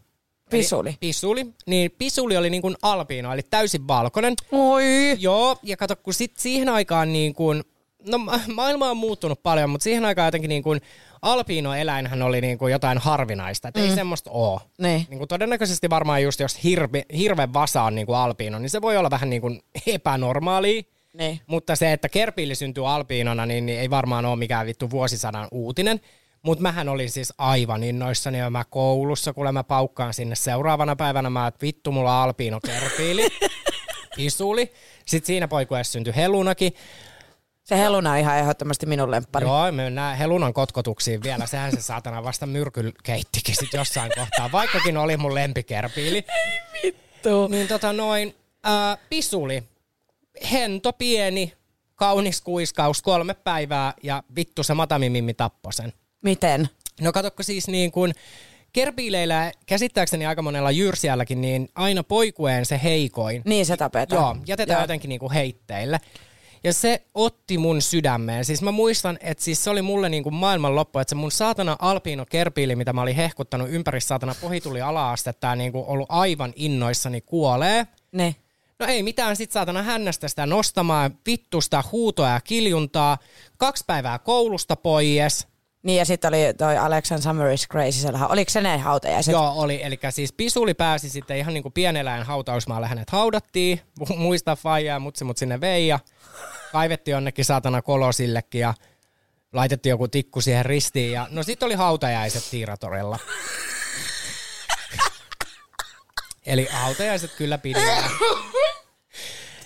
Pisuli. 0.50 0.88
Eli 0.88 0.96
pisuli, 1.00 1.46
niin 1.66 1.90
pisuli 1.98 2.36
oli 2.36 2.50
niin 2.50 2.62
kuin 2.62 2.76
alpiino, 2.82 3.32
eli 3.32 3.42
täysin 3.42 3.88
valkoinen. 3.88 4.34
Oi. 4.52 4.84
Joo, 5.18 5.58
ja 5.62 5.76
kato, 5.76 5.96
kun 5.96 6.14
sit 6.14 6.36
siihen 6.36 6.68
aikaan 6.68 7.12
niin 7.12 7.34
kuin, 7.34 7.64
no 8.06 8.18
ma- 8.18 8.40
maailma 8.54 8.90
on 8.90 8.96
muuttunut 8.96 9.42
paljon, 9.42 9.70
mutta 9.70 9.84
siihen 9.84 10.04
aikaan 10.04 10.26
jotenkin 10.26 10.48
niin 10.48 10.62
kuin 10.62 10.80
alpiinoeläinhän 11.22 12.22
oli 12.22 12.40
niin 12.40 12.58
kuin 12.58 12.72
jotain 12.72 12.98
harvinaista, 12.98 13.68
että 13.68 13.80
mm. 13.80 13.86
ei 13.86 13.94
semmoista 13.94 14.30
ole. 14.30 14.60
Niin. 14.78 15.06
Niin 15.10 15.18
kuin 15.18 15.28
todennäköisesti 15.28 15.90
varmaan 15.90 16.22
just 16.22 16.40
jos 16.40 16.64
hirve, 16.64 17.04
hirve 17.18 17.48
vasa 17.52 17.82
on 17.82 17.94
niin 17.94 18.06
kuin 18.06 18.16
alpiino, 18.16 18.58
niin 18.58 18.70
se 18.70 18.82
voi 18.82 18.96
olla 18.96 19.10
vähän 19.10 19.30
niin 19.30 19.42
kuin 19.42 19.62
epänormaalia. 19.86 20.82
Niin. 21.12 21.40
Mutta 21.46 21.76
se, 21.76 21.92
että 21.92 22.08
kerpilli 22.08 22.54
syntyy 22.54 22.94
alpiinona, 22.94 23.46
niin, 23.46 23.66
niin 23.66 23.80
ei 23.80 23.90
varmaan 23.90 24.24
ole 24.24 24.36
mikään 24.36 24.66
vittu 24.66 24.90
vuosisadan 24.90 25.48
uutinen. 25.50 26.00
Mutta 26.42 26.62
mähän 26.62 26.88
olin 26.88 27.10
siis 27.10 27.32
aivan 27.38 27.84
innoissani 27.84 28.38
ja 28.38 28.50
mä 28.50 28.64
koulussa, 28.64 29.32
kun 29.32 29.54
mä 29.54 29.64
paukkaan 29.64 30.14
sinne 30.14 30.34
seuraavana 30.34 30.96
päivänä, 30.96 31.30
mä 31.30 31.46
että 31.46 31.62
vittu 31.62 31.92
mulla 31.92 32.18
on 32.18 32.24
alpiino 32.24 32.60
kerpiili, 32.60 33.28
isuli. 34.18 34.72
Sitten 35.06 35.26
siinä 35.26 35.48
poikueessa 35.48 35.92
syntyi 35.92 36.16
helunakin. 36.16 36.72
Se 37.66 37.78
heluna 37.78 38.12
on 38.12 38.18
ihan 38.18 38.38
ehdottomasti 38.38 38.86
minun 38.86 39.10
lemppari. 39.10 39.46
Joo, 39.46 39.72
me 39.72 39.82
mennään 39.82 40.16
helunan 40.18 40.52
kotkotuksiin 40.52 41.22
vielä. 41.22 41.46
Sehän 41.46 41.72
se 41.72 41.80
saatana 41.80 42.24
vasta 42.24 42.46
myrkyl 42.46 42.92
keittikin 43.02 43.54
sit 43.56 43.72
jossain 43.72 44.12
kohtaa, 44.16 44.52
vaikkakin 44.52 44.96
oli 44.96 45.16
mun 45.16 45.34
lempikerpiili. 45.34 46.24
Vittu. 46.82 47.48
Niin 47.48 47.68
tota 47.68 47.92
noin, 47.92 48.34
ää, 48.64 48.98
pisuli, 49.08 49.62
hento 50.52 50.92
pieni, 50.92 51.52
kaunis 51.94 52.40
kuiskaus, 52.40 53.02
kolme 53.02 53.34
päivää 53.34 53.94
ja 54.02 54.22
vittu 54.36 54.62
se 54.62 54.74
matamimimmi 54.74 55.34
tappoi 55.34 55.72
sen. 55.72 55.92
Miten? 56.22 56.68
No 57.00 57.12
katsokko 57.12 57.42
siis 57.42 57.68
niin 57.68 57.92
kuin 57.92 58.12
kerpiileillä, 58.72 59.52
käsittääkseni 59.66 60.26
aika 60.26 60.42
monella 60.42 60.70
jyrsiälläkin, 60.70 61.40
niin 61.40 61.68
aina 61.74 62.02
poikueen 62.02 62.66
se 62.66 62.80
heikoin. 62.82 63.42
Niin 63.44 63.66
se 63.66 63.76
tapetaan. 63.76 64.36
Joo, 64.36 64.44
jätetään 64.46 64.76
Joo. 64.76 64.82
jotenkin 64.82 65.08
niin 65.08 65.20
kuin 65.20 65.32
heitteille. 65.32 66.00
Ja 66.66 66.72
se 66.72 67.02
otti 67.14 67.58
mun 67.58 67.82
sydämeen. 67.82 68.44
Siis 68.44 68.62
mä 68.62 68.72
muistan, 68.72 69.18
että 69.20 69.44
siis 69.44 69.64
se 69.64 69.70
oli 69.70 69.82
mulle 69.82 70.08
niin 70.08 70.22
kuin 70.22 70.34
maailmanloppu, 70.34 70.98
että 70.98 71.10
se 71.10 71.14
mun 71.14 71.30
saatana 71.30 71.76
alpiino 71.78 72.26
kerpiili, 72.26 72.76
mitä 72.76 72.92
mä 72.92 73.02
olin 73.02 73.16
hehkuttanut 73.16 73.68
ympäri 73.70 74.00
saatana 74.00 74.34
pohituli 74.40 74.80
ala-astetta 74.80 75.46
ja 75.46 75.56
niin 75.56 75.72
kuin 75.72 75.86
ollut 75.86 76.06
aivan 76.08 76.52
innoissani 76.56 77.20
kuolee. 77.20 77.86
Ne. 78.12 78.34
No 78.78 78.86
ei 78.86 79.02
mitään, 79.02 79.36
sit 79.36 79.52
saatana 79.52 79.82
hännästä 79.82 80.28
sitä 80.28 80.46
nostamaan, 80.46 81.18
vittusta 81.26 81.84
huutoa 81.92 82.28
ja 82.28 82.40
kiljuntaa. 82.40 83.18
Kaksi 83.56 83.84
päivää 83.86 84.18
koulusta 84.18 84.76
pois. 84.76 85.46
Niin 85.82 85.98
ja 85.98 86.04
sitten 86.04 86.28
oli 86.28 86.54
toi 86.58 86.76
Alexan 86.76 87.22
Summer 87.22 87.50
is 87.50 87.68
Crazy, 87.68 88.00
siellä. 88.00 88.26
oliko 88.26 88.50
se 88.50 88.60
ne 88.60 88.78
hautajaiset? 88.78 89.32
Joo, 89.32 89.52
oli. 89.56 89.82
Eli 89.82 89.98
siis 90.10 90.32
Pisuli 90.32 90.74
pääsi 90.74 91.10
sitten 91.10 91.36
ihan 91.36 91.54
niin 91.54 91.62
kuin 91.62 91.72
pieneläin 91.72 92.22
hautausmaalle. 92.22 92.86
Hänet 92.86 93.10
haudattiin, 93.10 93.80
mu- 94.00 94.16
muista 94.16 94.56
faijaa, 94.56 94.98
mutsi 94.98 95.24
mut 95.24 95.36
sinne 95.36 95.60
vei 95.60 95.86
ja 95.86 95.98
kaivettiin 96.72 97.12
jonnekin 97.12 97.44
saatana 97.44 97.82
kolosillekin 97.82 98.60
ja 98.60 98.74
laitettiin 99.52 99.90
joku 99.90 100.08
tikku 100.08 100.40
siihen 100.40 100.66
ristiin. 100.66 101.12
Ja, 101.12 101.28
no 101.30 101.42
sitten 101.42 101.66
oli 101.66 101.74
hautajaiset 101.74 102.50
Tiiratorella. 102.50 103.18
Eli 106.46 106.68
hautajaiset 106.70 107.30
kyllä 107.38 107.58
pidetään. 107.58 108.10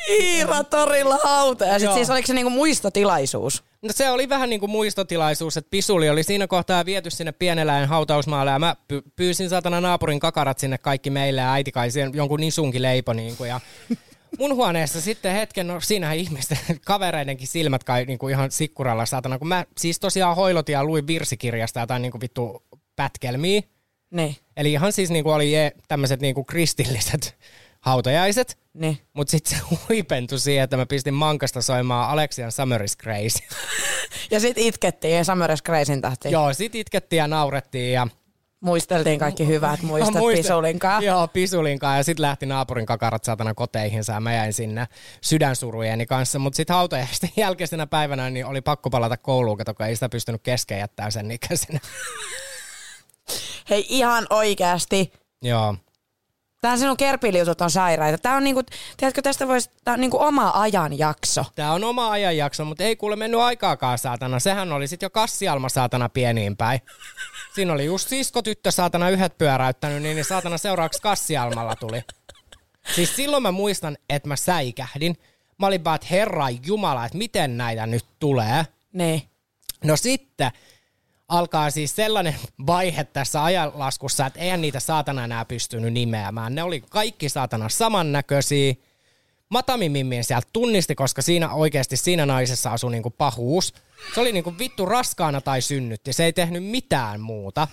Tiiratorilla 0.07 1.19
hautajaiset. 1.25 1.87
Joo. 1.87 1.95
Siis 1.95 2.11
oliko 2.11 2.26
se 2.26 2.35
niinku 2.35 2.50
muistotilaisuus? 2.50 3.64
No 3.83 3.88
se 3.92 4.11
oli 4.11 4.28
vähän 4.28 4.50
niin 4.50 4.61
kuin 4.61 4.71
muistotilaisuus, 4.71 5.57
että 5.57 5.71
Pisuli 5.71 6.11
oli 6.11 6.23
siinä 6.23 6.47
kohtaa 6.47 6.85
viety 6.85 7.11
sinne 7.11 7.33
pieneläin 7.33 7.88
hautausmaalle 7.88 8.50
ja 8.50 8.59
mä 8.59 8.76
py- 8.92 9.11
pyysin 9.16 9.49
satana 9.49 9.80
naapurin 9.80 10.21
kakarat 10.21 10.59
sinne 10.59 10.78
kaikki 10.78 11.11
meille 11.11 11.40
ja 11.40 11.52
äiti 11.52 11.73
kai 11.73 11.88
jonkun 12.14 12.40
nisunkin 12.40 12.83
leipo 12.83 13.12
niin 13.12 13.37
kuin, 13.37 13.49
ja 13.49 13.61
mun 14.38 14.54
huoneessa 14.54 15.00
sitten 15.00 15.32
hetken, 15.32 15.66
no 15.66 15.80
siinähän 15.80 16.16
ihmisten 16.16 16.58
kavereidenkin 16.87 17.49
silmät 17.49 17.84
kai 17.84 18.04
niin 18.04 18.18
kuin 18.18 18.32
ihan 18.32 18.50
sikkuralla 18.50 19.06
satana, 19.06 19.38
kun 19.38 19.49
mä 19.49 19.64
siis 19.78 20.00
tosiaan 20.00 20.37
hoilotin 20.37 20.72
ja 20.72 20.84
luin 20.84 21.06
virsikirjasta 21.06 21.80
jotain 21.80 22.02
niin 22.02 22.12
kuin 22.12 22.20
vittu 22.20 22.62
pätkelmiä. 22.96 23.62
Niin. 24.10 24.37
Eli 24.56 24.72
ihan 24.72 24.92
siis 24.92 25.10
niin 25.10 25.25
kuin 25.25 25.34
oli 25.34 25.52
je- 25.52 25.72
tämmöiset 25.88 26.20
niin 26.20 26.34
kuin 26.34 26.46
kristilliset 26.46 27.37
hautajaiset. 27.80 28.58
Niin. 28.75 28.99
Mutta 29.12 29.30
sitten 29.30 29.58
se 29.58 29.64
huipentui 29.88 30.38
siihen, 30.38 30.64
että 30.64 30.76
mä 30.76 30.87
pistin 30.87 31.14
mankasta 31.14 31.62
soimaan 31.62 32.10
Alexian 32.10 32.52
Summer 32.52 32.82
is 32.82 32.99
Crazy. 32.99 33.38
Ja 34.30 34.40
sit 34.40 34.58
itkettiin 34.58 35.16
ja 35.16 35.25
Summer 35.25 35.52
is 35.52 35.62
Crazyn 35.62 36.00
tahtiin. 36.00 36.32
Joo, 36.32 36.52
sit 36.52 36.75
itkettiin 36.75 37.18
ja 37.18 37.28
naurettiin 37.28 37.92
ja 37.92 38.08
Muisteltiin 38.60 39.18
kaikki 39.18 39.46
hyvät 39.46 39.82
muistot 39.82 40.14
Mä 40.14 40.20
muistan- 40.20 40.42
Pisulinkaan. 40.42 41.02
Joo, 41.04 41.28
pisulinkaan. 41.28 41.96
Ja 41.96 42.04
sitten 42.04 42.22
lähti 42.22 42.46
naapurin 42.46 42.86
kakarat 42.86 43.24
saatana 43.24 43.54
koteihinsa 43.54 44.12
ja 44.12 44.20
mä 44.20 44.34
jäin 44.34 44.52
sinne 44.52 44.86
sydänsurujeni 45.20 46.06
kanssa. 46.06 46.38
Mutta 46.38 46.56
sitten 46.56 46.76
hautajaisten 46.76 47.30
jälkeisenä 47.36 47.86
päivänä 47.86 48.30
niin 48.30 48.46
oli 48.46 48.60
pakko 48.60 48.90
palata 48.90 49.16
kouluun, 49.16 49.58
kato, 49.58 49.74
kun 49.74 49.86
ei 49.86 49.94
sitä 49.94 50.08
pystynyt 50.08 50.42
kesken 50.42 50.78
jättää 50.78 51.10
sen 51.10 51.30
ikäisenä. 51.30 51.80
Hei 53.70 53.86
ihan 53.88 54.26
oikeasti. 54.30 55.12
Joo. 55.42 55.76
Tää 56.60 56.76
sinun 56.76 56.96
kerpiliutut 56.96 57.60
on 57.60 57.70
sairaita. 57.70 58.18
Tää 58.18 58.36
on 58.36 58.44
niinku, 58.44 58.62
tiedätkö 58.96 59.22
tästä 59.22 59.48
voisi, 59.48 59.70
tää 59.84 59.94
on 59.94 60.00
niinku 60.00 60.20
oma 60.20 60.52
ajanjakso. 60.54 61.44
Tää 61.54 61.72
on 61.72 61.84
oma 61.84 62.10
ajanjakso, 62.10 62.64
mutta 62.64 62.84
ei 62.84 62.96
kuule 62.96 63.16
mennyt 63.16 63.40
aikaakaan 63.40 63.98
saatana. 63.98 64.40
Sehän 64.40 64.72
oli 64.72 64.88
sitten 64.88 65.06
jo 65.06 65.10
kassialma 65.10 65.68
saatana 65.68 66.08
pieniin 66.08 66.56
päin. 66.56 66.80
Siinä 67.54 67.72
oli 67.72 67.84
just 67.84 68.08
siskotyttö 68.08 68.70
saatana 68.70 69.10
yhdet 69.10 69.38
pyöräyttänyt, 69.38 70.02
niin, 70.02 70.14
niin 70.14 70.24
saatana 70.24 70.58
seuraavaksi 70.58 71.02
kassialmalla 71.02 71.76
tuli. 71.76 72.02
Siis 72.94 73.16
silloin 73.16 73.42
mä 73.42 73.52
muistan, 73.52 73.96
että 74.10 74.28
mä 74.28 74.36
säikähdin. 74.36 75.16
Mä 75.58 75.66
olin 75.66 75.84
vaan, 75.84 75.94
että 75.94 76.06
herra 76.10 76.46
jumala, 76.66 77.04
että 77.04 77.18
miten 77.18 77.56
näitä 77.56 77.86
nyt 77.86 78.04
tulee. 78.18 78.66
Niin. 78.92 79.22
No 79.84 79.96
sitten 79.96 80.50
alkaa 81.30 81.70
siis 81.70 81.96
sellainen 81.96 82.37
vaihe 82.66 83.04
tässä 83.04 83.44
ajanlaskussa, 83.44 84.26
että 84.26 84.40
eihän 84.40 84.60
niitä 84.60 84.80
saatana 84.80 85.25
enää 85.25 85.44
pystynyt 85.44 85.92
nimeämään. 85.92 86.54
Ne 86.54 86.62
oli 86.62 86.80
kaikki 86.80 87.28
saatana 87.28 87.68
samannäköisiä. 87.68 88.75
Matamimimmin 89.49 90.25
sieltä 90.25 90.49
tunnisti, 90.52 90.94
koska 90.94 91.22
siinä 91.22 91.54
oikeasti 91.54 91.96
siinä 91.96 92.26
naisessa 92.26 92.72
asui 92.72 92.90
niinku 92.90 93.10
pahuus. 93.10 93.75
Se 94.14 94.20
oli 94.20 94.32
niinku 94.32 94.58
vittu 94.58 94.87
raskaana 94.87 95.40
tai 95.40 95.62
synnytti. 95.62 96.12
Se 96.12 96.25
ei 96.25 96.32
tehnyt 96.32 96.64
mitään 96.64 97.20
muuta. 97.20 97.68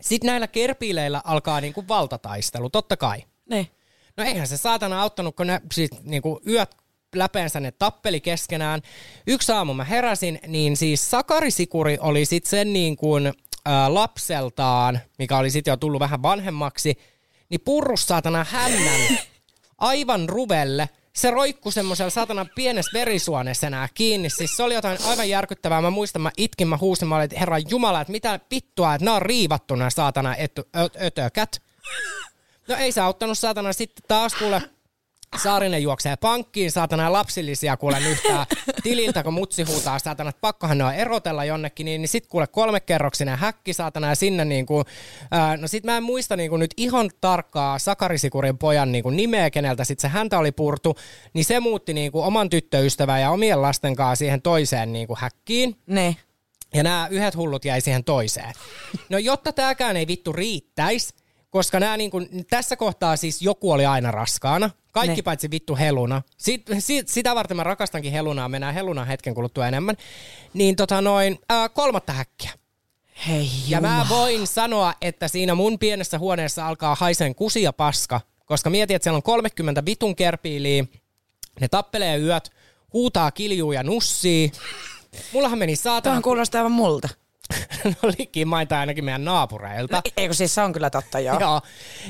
Sitten 0.00 0.26
näillä 0.26 0.46
kerpiileillä 0.46 1.20
alkaa 1.24 1.60
niinku 1.60 1.88
valtataistelu, 1.88 2.70
totta 2.70 2.96
kai. 2.96 3.24
Niin. 3.50 3.70
No 4.16 4.24
eihän 4.24 4.46
se 4.46 4.56
saatana 4.56 5.02
auttanut, 5.02 5.36
kun 5.36 5.46
ne 5.46 5.60
sit, 5.72 6.04
niinku, 6.04 6.40
yöt 6.48 6.74
läpeensä 7.18 7.60
ne 7.60 7.72
tappeli 7.72 8.20
keskenään. 8.20 8.82
Yksi 9.26 9.52
aamu 9.52 9.74
mä 9.74 9.84
heräsin, 9.84 10.38
niin 10.46 10.76
siis 10.76 11.10
Sakarisikuri 11.10 11.98
oli 12.00 12.24
sitten 12.24 12.50
sen 12.50 12.72
niin 12.72 12.96
kuin, 12.96 13.32
lapseltaan, 13.88 15.00
mikä 15.18 15.38
oli 15.38 15.50
sitten 15.50 15.72
jo 15.72 15.76
tullut 15.76 16.00
vähän 16.00 16.22
vanhemmaksi, 16.22 16.98
niin 17.48 17.60
purrus 17.64 18.06
saatana 18.06 18.46
hännän 18.50 19.00
aivan 19.78 20.28
ruvelle. 20.28 20.88
Se 21.12 21.30
roikku 21.30 21.70
semmoisella 21.70 22.10
saatana 22.10 22.46
pienessä 22.54 22.98
verisuonessa 22.98 23.66
enää 23.66 23.88
kiinni. 23.94 24.30
Siis 24.30 24.56
se 24.56 24.62
oli 24.62 24.74
jotain 24.74 24.98
aivan 25.06 25.28
järkyttävää. 25.28 25.80
Mä 25.80 25.90
muistan, 25.90 26.22
mä 26.22 26.30
itkin, 26.36 26.68
mä 26.68 26.76
huusin, 26.76 27.08
mä 27.08 27.16
olin, 27.16 27.24
että 27.24 27.38
herra 27.38 27.58
jumala, 27.58 28.00
että 28.00 28.12
mitä 28.12 28.40
vittua, 28.50 28.94
että 28.94 29.04
nämä 29.04 29.16
on 29.16 29.22
riivattu 29.22 29.74
nämä 29.74 29.90
saatana 29.90 30.34
ötökät. 31.02 31.62
No 32.68 32.76
ei 32.76 32.92
se 32.92 33.00
auttanut 33.00 33.38
saatana 33.38 33.72
sitten 33.72 34.04
taas 34.08 34.34
kuule. 34.34 34.62
Saarinen 35.42 35.82
juoksee 35.82 36.16
pankkiin, 36.16 36.70
saatana 36.70 37.12
lapsillisia 37.12 37.76
kuule 37.76 37.98
yhtään 38.00 38.46
tililtä, 38.82 39.22
kun 39.22 39.32
mutsi 39.32 39.62
huutaa 39.62 39.98
saatana, 39.98 40.30
että 40.30 40.40
pakkohan 40.40 40.78
ne 40.78 40.84
on 40.84 40.94
erotella 40.94 41.44
jonnekin, 41.44 41.84
niin, 41.84 42.02
niin 42.02 42.08
sit 42.08 42.26
kuule 42.26 42.46
kolmekerroksinen 42.46 43.38
häkki 43.38 43.72
saatana 43.72 44.08
ja 44.08 44.14
sinne 44.14 44.44
niinku, 44.44 44.84
ää, 45.30 45.56
no 45.56 45.68
sit 45.68 45.84
mä 45.84 45.96
en 45.96 46.02
muista 46.02 46.36
niinku 46.36 46.56
nyt 46.56 46.74
ihan 46.76 47.10
tarkkaa 47.20 47.78
Sakarisikurin 47.78 48.58
pojan 48.58 48.92
niinku 48.92 49.10
nimeä, 49.10 49.50
keneltä 49.50 49.84
sit 49.84 50.00
se 50.00 50.08
häntä 50.08 50.38
oli 50.38 50.52
purtu, 50.52 50.96
niin 51.34 51.44
se 51.44 51.60
muutti 51.60 51.94
niinku 51.94 52.22
oman 52.22 52.50
tyttöystävän 52.50 53.20
ja 53.20 53.30
omien 53.30 53.62
lasten 53.62 53.96
kanssa 53.96 54.16
siihen 54.16 54.42
toiseen 54.42 54.92
niinku 54.92 55.16
häkkiin. 55.18 55.76
Niin. 55.86 56.16
Ja 56.74 56.82
nämä 56.82 57.08
yhdet 57.10 57.36
hullut 57.36 57.64
jäi 57.64 57.80
siihen 57.80 58.04
toiseen. 58.04 58.52
No 59.08 59.18
jotta 59.18 59.52
tämäkään 59.52 59.96
ei 59.96 60.06
vittu 60.06 60.32
riittäisi, 60.32 61.14
koska 61.56 61.80
nämä 61.80 61.96
niin 61.96 62.10
kuin, 62.10 62.46
tässä 62.50 62.76
kohtaa 62.76 63.16
siis 63.16 63.42
joku 63.42 63.70
oli 63.70 63.86
aina 63.86 64.10
raskaana. 64.10 64.70
Kaikki 64.92 65.16
Ne. 65.16 65.22
paitsi 65.22 65.50
vittu 65.50 65.76
Heluna. 65.76 66.22
Sit, 66.36 66.62
sit, 66.78 67.08
sitä 67.08 67.34
varten 67.34 67.56
mä 67.56 67.64
rakastankin 67.64 68.12
Helunaa, 68.12 68.48
mennään 68.48 68.74
Helunaan 68.74 69.06
hetken 69.06 69.34
kuluttua 69.34 69.68
enemmän. 69.68 69.96
Niin 70.54 70.76
tota 70.76 71.00
noin, 71.00 71.38
ää, 71.48 71.68
kolmatta 71.68 72.12
häkkiä. 72.12 72.50
Hei 73.28 73.50
Ja 73.68 73.80
mä 73.80 74.06
voin 74.08 74.46
sanoa, 74.46 74.94
että 75.00 75.28
siinä 75.28 75.54
mun 75.54 75.78
pienessä 75.78 76.18
huoneessa 76.18 76.66
alkaa 76.68 76.94
haiseen 76.94 77.34
kusi 77.34 77.62
ja 77.62 77.72
paska, 77.72 78.20
koska 78.46 78.70
mietin, 78.70 78.96
että 78.96 79.04
siellä 79.04 79.16
on 79.16 79.22
30 79.22 79.84
vitun 79.84 80.16
kerpiiliä, 80.16 80.84
ne 81.60 81.68
tappelee 81.68 82.18
yöt, 82.18 82.50
huutaa, 82.92 83.30
kiljuu 83.30 83.72
ja 83.72 83.82
nussii. 83.82 84.52
Mullahan 85.32 85.58
meni 85.58 85.76
saatana 85.76 86.02
Tuohon 86.02 86.22
kuulostaa 86.22 86.58
aivan 86.58 86.72
multa. 86.72 87.08
no 87.84 88.10
likimaita 88.18 88.80
ainakin 88.80 89.04
meidän 89.04 89.24
naapureilta. 89.24 90.02
Eikö 90.16 90.34
siis 90.34 90.54
se 90.54 90.60
on 90.60 90.72
kyllä 90.72 90.90
totta, 90.90 91.20
joo. 91.20 91.40
Joo. 91.40 91.60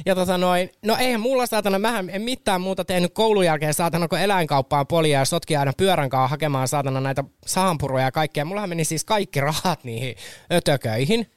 Ja 0.07 0.15
tota 0.15 0.39
noin, 0.39 0.71
no 0.85 0.97
eihän 0.97 1.21
mulla 1.21 1.47
saatana, 1.47 1.79
mä 1.79 2.05
en 2.09 2.23
mitään 2.23 2.61
muuta 2.61 2.85
tehnyt 2.85 3.15
koulun 3.15 3.45
jälkeen 3.45 3.75
saatana, 3.75 4.09
kun 4.09 4.19
eläinkauppaan 4.19 4.87
polia 4.87 5.19
ja 5.19 5.25
sotki 5.25 5.57
aina 5.57 5.73
pyörän 5.77 6.11
kanssa 6.11 6.29
hakemaan 6.29 6.69
saatana 6.69 7.01
näitä 7.01 7.25
saampuroja 7.47 8.05
ja 8.05 8.13
kaikkea. 8.13 8.45
Mullahan 8.45 8.69
meni 8.69 8.85
siis 8.85 9.05
kaikki 9.05 9.41
rahat 9.41 9.85
niihin 9.85 10.17
ötököihin. 10.53 11.31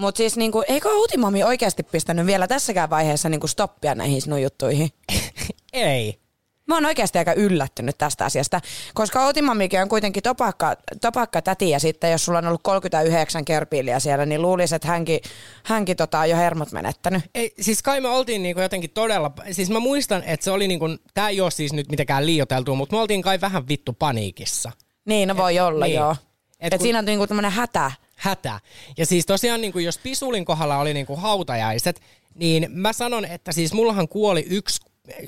Mutta 0.00 0.18
siis 0.18 0.36
niinku, 0.36 0.62
eikö 0.68 0.88
Outimami 0.88 1.44
oikeasti 1.44 1.82
pistänyt 1.82 2.26
vielä 2.26 2.46
tässäkään 2.46 2.90
vaiheessa 2.90 3.28
niinku 3.28 3.46
stoppia 3.46 3.94
näihin 3.94 4.22
sinun 4.22 4.42
juttuihin? 4.42 4.90
Ei. 5.72 6.21
Mä 6.66 6.74
oon 6.74 6.86
oikeasti 6.86 7.18
aika 7.18 7.32
yllättynyt 7.32 7.98
tästä 7.98 8.24
asiasta, 8.24 8.60
koska 8.94 9.26
Outimamikin 9.26 9.82
on 9.82 9.88
kuitenkin 9.88 10.22
topakka, 10.22 10.76
topakka 11.00 11.42
täti 11.42 11.70
ja 11.70 11.80
sitten 11.80 12.10
jos 12.12 12.24
sulla 12.24 12.38
on 12.38 12.46
ollut 12.46 12.62
39 12.62 13.44
kerpiiliä 13.44 14.00
siellä, 14.00 14.26
niin 14.26 14.42
luulisin, 14.42 14.76
että 14.76 14.88
hänkin, 14.88 15.20
hänkin 15.64 15.96
tota 15.96 16.18
on 16.20 16.30
jo 16.30 16.36
hermot 16.36 16.72
menettänyt. 16.72 17.22
Ei, 17.34 17.54
siis 17.60 17.82
kai 17.82 18.00
me 18.00 18.08
oltiin 18.08 18.42
niinku 18.42 18.60
jotenkin 18.60 18.90
todella, 18.90 19.32
siis 19.50 19.70
mä 19.70 19.80
muistan, 19.80 20.22
että 20.26 20.44
se 20.44 20.50
oli 20.50 20.68
niinku, 20.68 20.86
tää 21.14 21.28
ei 21.28 21.40
ole 21.40 21.50
siis 21.50 21.72
nyt 21.72 21.90
mitenkään 21.90 22.26
liioteltua, 22.26 22.74
mutta 22.74 22.96
me 22.96 23.00
oltiin 23.02 23.22
kai 23.22 23.40
vähän 23.40 23.68
vittu 23.68 23.92
paniikissa. 23.92 24.72
Niin, 25.04 25.28
no 25.28 25.36
voi 25.36 25.56
Et, 25.56 25.62
olla 25.62 25.84
niin. 25.86 25.96
joo. 25.96 26.16
Et 26.60 26.72
Et, 26.72 26.78
kun- 26.78 26.84
siinä 26.84 26.98
on 26.98 27.04
niinku 27.04 27.26
tämmönen 27.26 27.50
hätä. 27.52 27.92
hätä. 28.16 28.60
Ja 28.96 29.06
siis 29.06 29.26
tosiaan, 29.26 29.60
niin 29.60 29.72
kuin 29.72 29.84
jos 29.84 29.98
Pisulin 29.98 30.44
kohdalla 30.44 30.78
oli 30.78 30.94
niin 30.94 31.06
kuin 31.06 31.20
hautajaiset, 31.20 32.00
niin 32.34 32.66
mä 32.70 32.92
sanon, 32.92 33.24
että 33.24 33.52
siis 33.52 33.72
mullahan 33.72 34.08
kuoli 34.08 34.46
yksi 34.50 34.80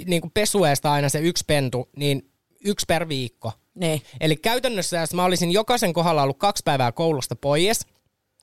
niin 0.06 0.20
kuin 0.20 0.30
pesueesta 0.34 0.92
aina 0.92 1.08
se 1.08 1.18
yksi 1.18 1.44
pentu, 1.46 1.88
niin 1.96 2.30
yksi 2.64 2.86
per 2.88 3.08
viikko. 3.08 3.52
Niin. 3.74 4.02
Eli 4.20 4.36
käytännössä, 4.36 4.96
jos 4.96 5.14
mä 5.14 5.24
olisin 5.24 5.50
jokaisen 5.52 5.92
kohdalla 5.92 6.22
ollut 6.22 6.38
kaksi 6.38 6.62
päivää 6.64 6.92
koulusta 6.92 7.36
pois, 7.36 7.86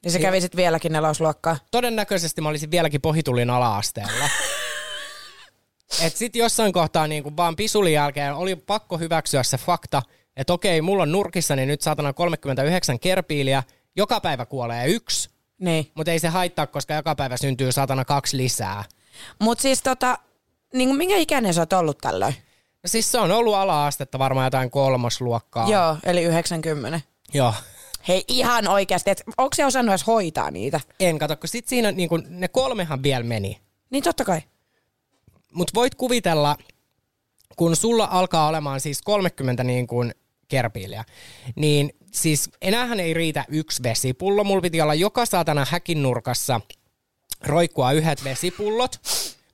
Ja 0.06 0.12
se 0.12 0.20
kävi 0.20 0.42
sitten 0.42 0.58
vieläkin 0.58 0.92
nelosluokkaa. 0.92 1.58
todennäköisesti 1.72 2.42
mä 2.42 2.50
olisin 2.50 2.72
vieläkin 2.72 3.02
pohitulin 3.02 3.50
ala-asteella. 3.50 4.30
Et 6.06 6.16
sit 6.18 6.36
jossain 6.36 6.74
kohtaa 6.74 7.08
niin 7.08 7.24
kuin 7.24 7.38
vaan 7.38 7.56
pisulin 7.56 7.94
jälkeen 7.94 8.34
oli 8.34 8.56
pakko 8.56 8.98
hyväksyä 8.98 9.44
se 9.44 9.58
fakta, 9.58 10.02
että 10.38 10.54
okei, 10.54 10.82
mulla 10.82 11.04
on 11.04 11.12
nurkissani 11.12 11.66
nyt 11.66 11.82
saatana 11.82 12.14
39 12.14 13.00
kerpiiliä, 13.00 13.64
joka 13.96 14.20
päivä 14.20 14.46
kuolee 14.46 14.88
yksi, 14.88 15.30
Niin. 15.60 15.92
mutta 15.96 16.12
ei 16.12 16.20
se 16.20 16.28
haittaa, 16.28 16.68
koska 16.68 16.94
joka 16.94 17.16
päivä 17.16 17.38
syntyy 17.38 17.72
saatana 17.72 18.06
kaksi 18.06 18.38
lisää. 18.38 18.84
Mut 19.40 19.60
siis 19.60 19.82
tota, 19.82 20.18
niinku 20.74 20.96
minkä 20.96 21.18
ikäinen 21.18 21.54
sä 21.54 21.62
oot 21.62 21.74
ollut 21.74 21.98
tällöin? 21.98 22.36
No 22.84 22.88
siis 22.88 23.12
se 23.12 23.20
on 23.20 23.32
ollut 23.32 23.56
ala-astetta 23.56 24.20
varmaan 24.20 24.46
jotain 24.46 24.72
kolmosluokkaa. 24.72 25.70
Joo, 25.70 25.98
eli 26.04 26.24
90. 26.24 27.02
Joo. 27.34 27.54
Hei 28.08 28.24
ihan 28.28 28.68
oikeasti, 28.68 29.10
että 29.10 29.24
onko 29.38 29.56
se 29.56 29.66
osannut 29.66 29.92
edes 29.92 30.08
hoitaa 30.08 30.52
niitä? 30.52 30.80
En 31.00 31.20
kato, 31.20 31.38
kun 31.38 31.50
sit 31.50 31.68
siinä 31.68 31.92
niin 31.92 32.10
kun, 32.10 32.24
ne 32.30 32.48
kolmehan 32.48 33.04
vielä 33.04 33.24
meni. 33.24 33.62
Niin 33.90 34.04
totta 34.04 34.26
kai. 34.26 34.42
Mutta 35.54 35.72
voit 35.76 35.96
kuvitella, 35.96 36.58
kun 37.56 37.76
sulla 37.76 38.08
alkaa 38.12 38.48
olemaan 38.48 38.80
siis 38.80 39.02
30 39.02 39.64
niin 39.64 39.88
kuin 39.88 40.14
kerpiiliä, 40.48 41.04
niin 41.56 41.94
siis 42.12 42.50
enäähän 42.62 43.00
ei 43.00 43.14
riitä 43.14 43.46
yksi 43.48 43.84
vesipullo. 43.84 44.44
Mulla 44.44 44.62
piti 44.62 44.82
olla 44.82 44.94
joka 44.94 45.26
saatana 45.26 45.68
häkin 45.70 46.04
nurkassa 46.04 46.62
roikkua 47.44 47.92
yhdet 47.92 48.24
vesipullot. 48.24 49.00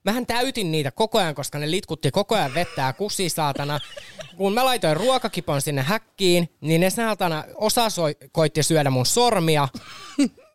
Mähän 0.07 0.25
täytin 0.25 0.71
niitä 0.71 0.91
koko 0.91 1.17
ajan, 1.17 1.35
koska 1.35 1.59
ne 1.59 1.71
litkutti 1.71 2.11
koko 2.11 2.35
ajan 2.35 2.53
vettä 2.53 2.81
ja 2.81 2.93
kusi 2.93 3.29
saatana. 3.29 3.79
Kun 4.37 4.53
mä 4.53 4.65
laitoin 4.65 4.97
ruokakipon 4.97 5.61
sinne 5.61 5.81
häkkiin, 5.81 6.49
niin 6.61 6.81
ne 6.81 6.89
saatana 6.89 7.43
osa 7.55 7.89
soi, 7.89 8.15
koitti 8.31 8.63
syödä 8.63 8.89
mun 8.89 9.05
sormia. 9.05 9.67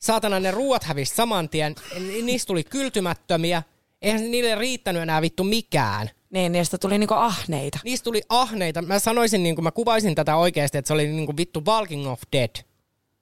Saatana 0.01 0.41
ne 0.41 0.51
ruuat 0.51 0.85
hävisi 0.85 1.15
saman 1.15 1.49
tien. 1.49 1.75
Ni- 1.99 2.23
Niistä 2.23 2.47
tuli 2.47 2.65
kyltymättömiä. 2.65 3.63
Eihän 4.03 4.31
niille 4.31 4.55
riittänyt 4.55 5.03
enää 5.03 5.23
vittu 5.23 5.45
mikään. 5.45 6.11
Niin, 6.31 6.53
niistä 6.53 6.79
tuli 6.79 6.99
niinku 6.99 7.15
ahneita. 7.15 7.79
Niistä 7.85 8.05
tuli 8.05 8.23
ahneita. 8.29 8.83
Mä 8.83 8.99
sanoisin, 8.99 9.43
niin 9.43 9.55
kuin 9.55 9.65
mä 9.65 9.71
kuvaisin 9.71 10.15
tätä 10.15 10.37
oikeasti, 10.37 10.79
että 10.79 10.87
se 10.87 10.95
oli 10.95 11.07
niin 11.07 11.27
kuin 11.27 11.37
vittu 11.37 11.63
Walking 11.67 12.09
of 12.11 12.21
Dead, 12.33 12.51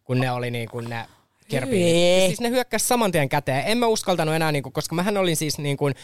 kun 0.05 0.21
ne 0.21 0.31
oli 0.33 0.51
niin 0.51 0.69
kuin 0.69 0.91
ne 0.91 1.07
Ja 2.21 2.27
Siis 2.27 2.41
ne 2.41 2.51
hyökkäsi 2.51 2.87
saman 2.87 3.13
tien 3.13 3.29
käteen. 3.29 3.63
En 3.67 3.79
mä 3.79 3.87
uskaltanut 3.87 4.35
enää, 4.35 4.53
niin 4.53 4.63
kuin, 4.63 4.73
koska 4.73 4.95
mähän 4.95 5.17
olin 5.17 5.37
siis 5.37 5.59
niin 5.59 5.77
kuin, 5.77 5.95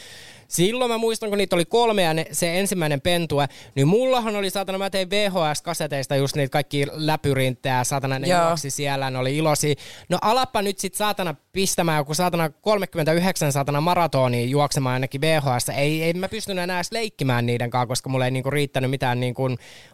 silloin 0.49 0.91
mä 0.91 0.99
muistan, 0.99 1.29
kun 1.29 1.38
niitä 1.38 1.57
oli 1.57 1.65
kolme 1.65 2.03
ja 2.03 2.15
ne, 2.15 2.26
se 2.33 2.59
ensimmäinen 2.59 3.00
pentue, 3.00 3.49
niin 3.75 3.88
mullahan 3.88 4.37
oli 4.37 4.50
saatana, 4.50 4.79
mä 4.79 4.91
tein 4.91 5.11
VHS-kaseteista 5.11 6.16
just 6.16 6.37
niitä 6.37 6.53
kaikki 6.53 6.87
läpyrinttejä, 6.92 7.85
saatana 7.85 8.18
ne 8.18 8.29
juoksi 8.47 8.70
siellä, 8.70 9.11
ne 9.11 9.18
oli 9.18 9.37
iloisia. 9.37 9.75
No 10.09 10.18
alappa 10.23 10.62
nyt 10.62 10.79
sit 10.79 10.94
saatana 10.94 11.35
pistämään 11.57 11.99
joku 11.99 12.14
saatana 12.14 12.51
39 12.51 13.53
saatana 13.53 13.81
maratonia 13.81 14.45
juoksemaan 14.45 14.92
ainakin 14.92 15.21
VHS. 15.21 15.69
Ei, 15.69 16.03
ei 16.03 16.14
mä 16.14 16.29
pystynyt 16.29 16.62
enää 16.62 16.77
edes 16.77 16.92
leikkimään 16.92 17.47
niiden 17.47 17.71
kanssa, 17.71 17.87
koska 17.87 18.09
mulla 18.09 18.25
ei 18.25 18.31
niinku 18.31 18.51
riittänyt 18.51 18.90
mitään 18.90 19.21
niinku 19.21 19.42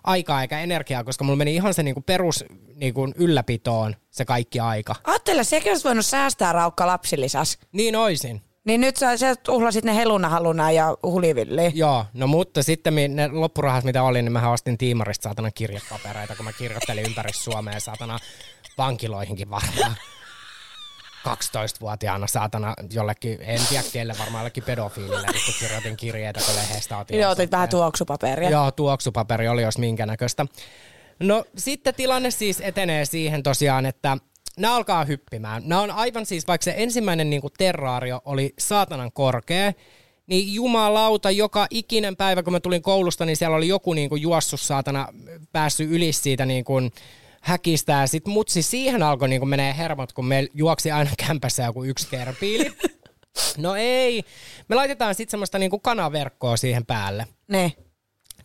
aikaa 0.05 0.43
eikä 0.43 0.61
energiaa, 0.61 1.05
koska 1.05 1.25
mulla 1.25 1.37
meni 1.37 1.55
ihan 1.55 1.75
se 1.75 1.83
niinku 1.83 2.01
perus 2.01 2.45
niinku 2.75 3.13
ylläpitoon 3.17 3.97
se 4.11 4.25
kaikki 4.25 4.61
aika. 4.61 4.95
Ajattele, 5.05 5.45
sekin 5.45 5.73
olisi 5.73 5.85
voinut 5.85 6.07
säästää 6.07 6.53
raukka 6.53 6.87
lapsilisas. 6.87 7.59
Niin 7.73 7.97
oisin. 7.97 8.43
Niin 8.65 8.81
nyt 8.81 8.97
sä, 8.97 9.17
sä 9.17 9.37
tuhlasit 9.37 9.85
ne 9.85 9.97
helunahaluna 9.97 10.71
ja 10.71 10.97
hulivilliin. 11.03 11.73
Joo, 11.75 12.07
no 12.15 12.27
mutta 12.27 12.63
sitten 12.63 12.95
ne 13.09 13.29
loppurahat 13.29 13.85
mitä 13.85 14.03
oli, 14.03 14.23
niin 14.23 14.33
mä 14.33 14.51
ostin 14.51 14.79
tiimarista 14.79 15.23
saatana 15.23 15.51
kirjepapereita, 15.51 16.37
kun 16.37 16.45
mä 16.45 16.53
kirjoittelin 16.53 17.07
ympäri 17.07 17.33
Suomea 17.33 17.81
saatana 17.81 18.19
vankiloihinkin 18.79 19.51
varmaan. 19.51 19.97
12-vuotiaana 21.29 22.27
saatana 22.27 22.75
jollekin, 22.93 23.39
en 23.41 23.61
tiedä 23.69 23.85
kelle, 23.93 24.15
varmaan 24.19 24.41
jollekin 24.43 24.65
pedofiilille, 24.65 25.27
kun 25.27 25.55
kirjoitin 25.61 25.97
kirjeitä, 25.97 26.41
kun 26.47 26.55
lehdestä 26.57 26.99
otin. 26.99 27.21
Joo, 27.21 27.31
otit 27.31 27.51
vähän 27.51 27.69
tuoksupaperia. 27.69 28.51
Joo, 28.51 28.71
tuoksupaperi 28.71 29.49
oli 29.49 29.63
jos 29.63 29.79
minkä 29.79 30.07
näköistä. 30.07 30.47
No 31.21 31.45
sitten 31.57 31.95
tilanne 31.95 32.31
siis 32.31 32.61
etenee 32.61 33.05
siihen 33.05 33.43
tosiaan, 33.43 33.87
että 33.87 34.17
nämä 34.59 34.77
alkaa 34.77 35.05
hyppimään. 35.05 35.63
Nämä 35.67 35.81
on 35.81 35.91
aivan 35.91 36.27
siis, 36.27 36.47
vaikka 36.47 36.65
se 36.65 36.75
ensimmäinen 36.77 37.31
niin 37.31 37.41
kuin 37.43 37.53
terraario 37.59 38.21
oli 38.25 38.55
saatanan 38.59 39.13
korkea, 39.13 39.73
niin 40.27 40.55
jumalauta, 40.55 41.31
joka 41.31 41.67
ikinen 41.71 42.17
päivä, 42.17 42.43
kun 42.43 42.53
mä 42.53 42.61
tulin 42.61 42.83
koulusta, 42.83 43.25
niin 43.25 43.37
siellä 43.37 43.57
oli 43.57 43.69
joku 43.69 43.93
niin 43.93 44.09
kuin 44.09 44.23
juossut 44.23 44.61
saatana, 44.61 45.09
päässyt 45.53 45.91
yli 45.91 46.13
siitä 46.13 46.47
niin 46.47 46.65
kuin 46.65 46.93
häkistä. 47.43 47.93
Ja 47.93 48.07
sit 48.07 48.27
mutsi 48.27 48.63
siihen 48.63 49.03
alkoi 49.03 49.29
niin 49.29 49.49
menee 49.49 49.77
hermot, 49.77 50.13
kun 50.13 50.27
me 50.27 50.47
juoksi 50.55 50.91
aina 50.91 51.11
kämpässä 51.27 51.63
joku 51.63 51.85
yksi 51.85 52.09
kerpiili. 52.11 52.73
No 53.59 53.77
ei, 53.77 54.25
me 54.69 54.77
laitetaan 54.77 55.15
sitten 55.15 55.31
semmoista 55.31 55.59
niin 55.59 55.71
kuin 55.71 55.83
kanaverkkoa 55.83 56.57
siihen 56.57 56.87
päälle. 56.87 57.27
Niin. 57.49 57.73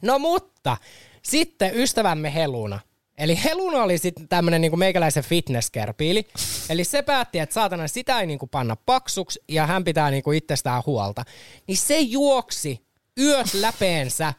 No 0.02 0.20
mutta 0.20 0.78
sitten 1.24 1.72
ystävämme 1.76 2.34
Heluna. 2.34 2.80
Eli 3.18 3.44
Heluna 3.44 3.84
oli 3.84 3.98
sitten 3.98 4.28
tämmönen 4.28 4.62
niinku 4.62 4.78
meikäläisen 4.78 5.24
fitnesskerpiili. 5.24 6.28
Eli 6.70 6.84
se 6.84 7.02
päätti, 7.02 7.40
että 7.40 7.54
saatana 7.54 7.88
sitä 7.88 8.20
ei 8.20 8.28
niinku 8.28 8.48
panna 8.48 8.76
paksuksi 8.76 9.40
ja 9.48 9.68
hän 9.68 9.84
pitää 9.84 10.12
niinku 10.12 10.32
itsestään 10.32 10.84
huolta. 10.86 11.24
Niin 11.68 11.78
se 11.78 12.00
juoksi 12.00 12.86
yöt 13.20 13.54
läpeensä 13.54 14.34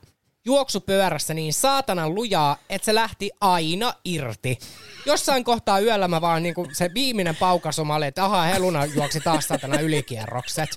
juoksupyörässä 0.48 1.34
niin 1.34 1.52
saatanan 1.52 2.14
lujaa, 2.14 2.56
että 2.70 2.86
se 2.86 2.94
lähti 2.94 3.30
aina 3.40 3.94
irti. 4.04 4.58
Jossain 5.06 5.44
kohtaa 5.44 5.80
yöllä 5.80 6.08
mä 6.08 6.20
vaan 6.20 6.42
niinku 6.42 6.66
se 6.72 6.90
viimeinen 6.94 7.36
paukas 7.36 7.78
omalle, 7.78 8.06
että 8.06 8.24
ahaa 8.24 8.46
Heluna 8.46 8.84
juoksi 8.84 9.20
taas 9.20 9.48
saatana 9.48 9.80
ylikierrokset. 9.80 10.70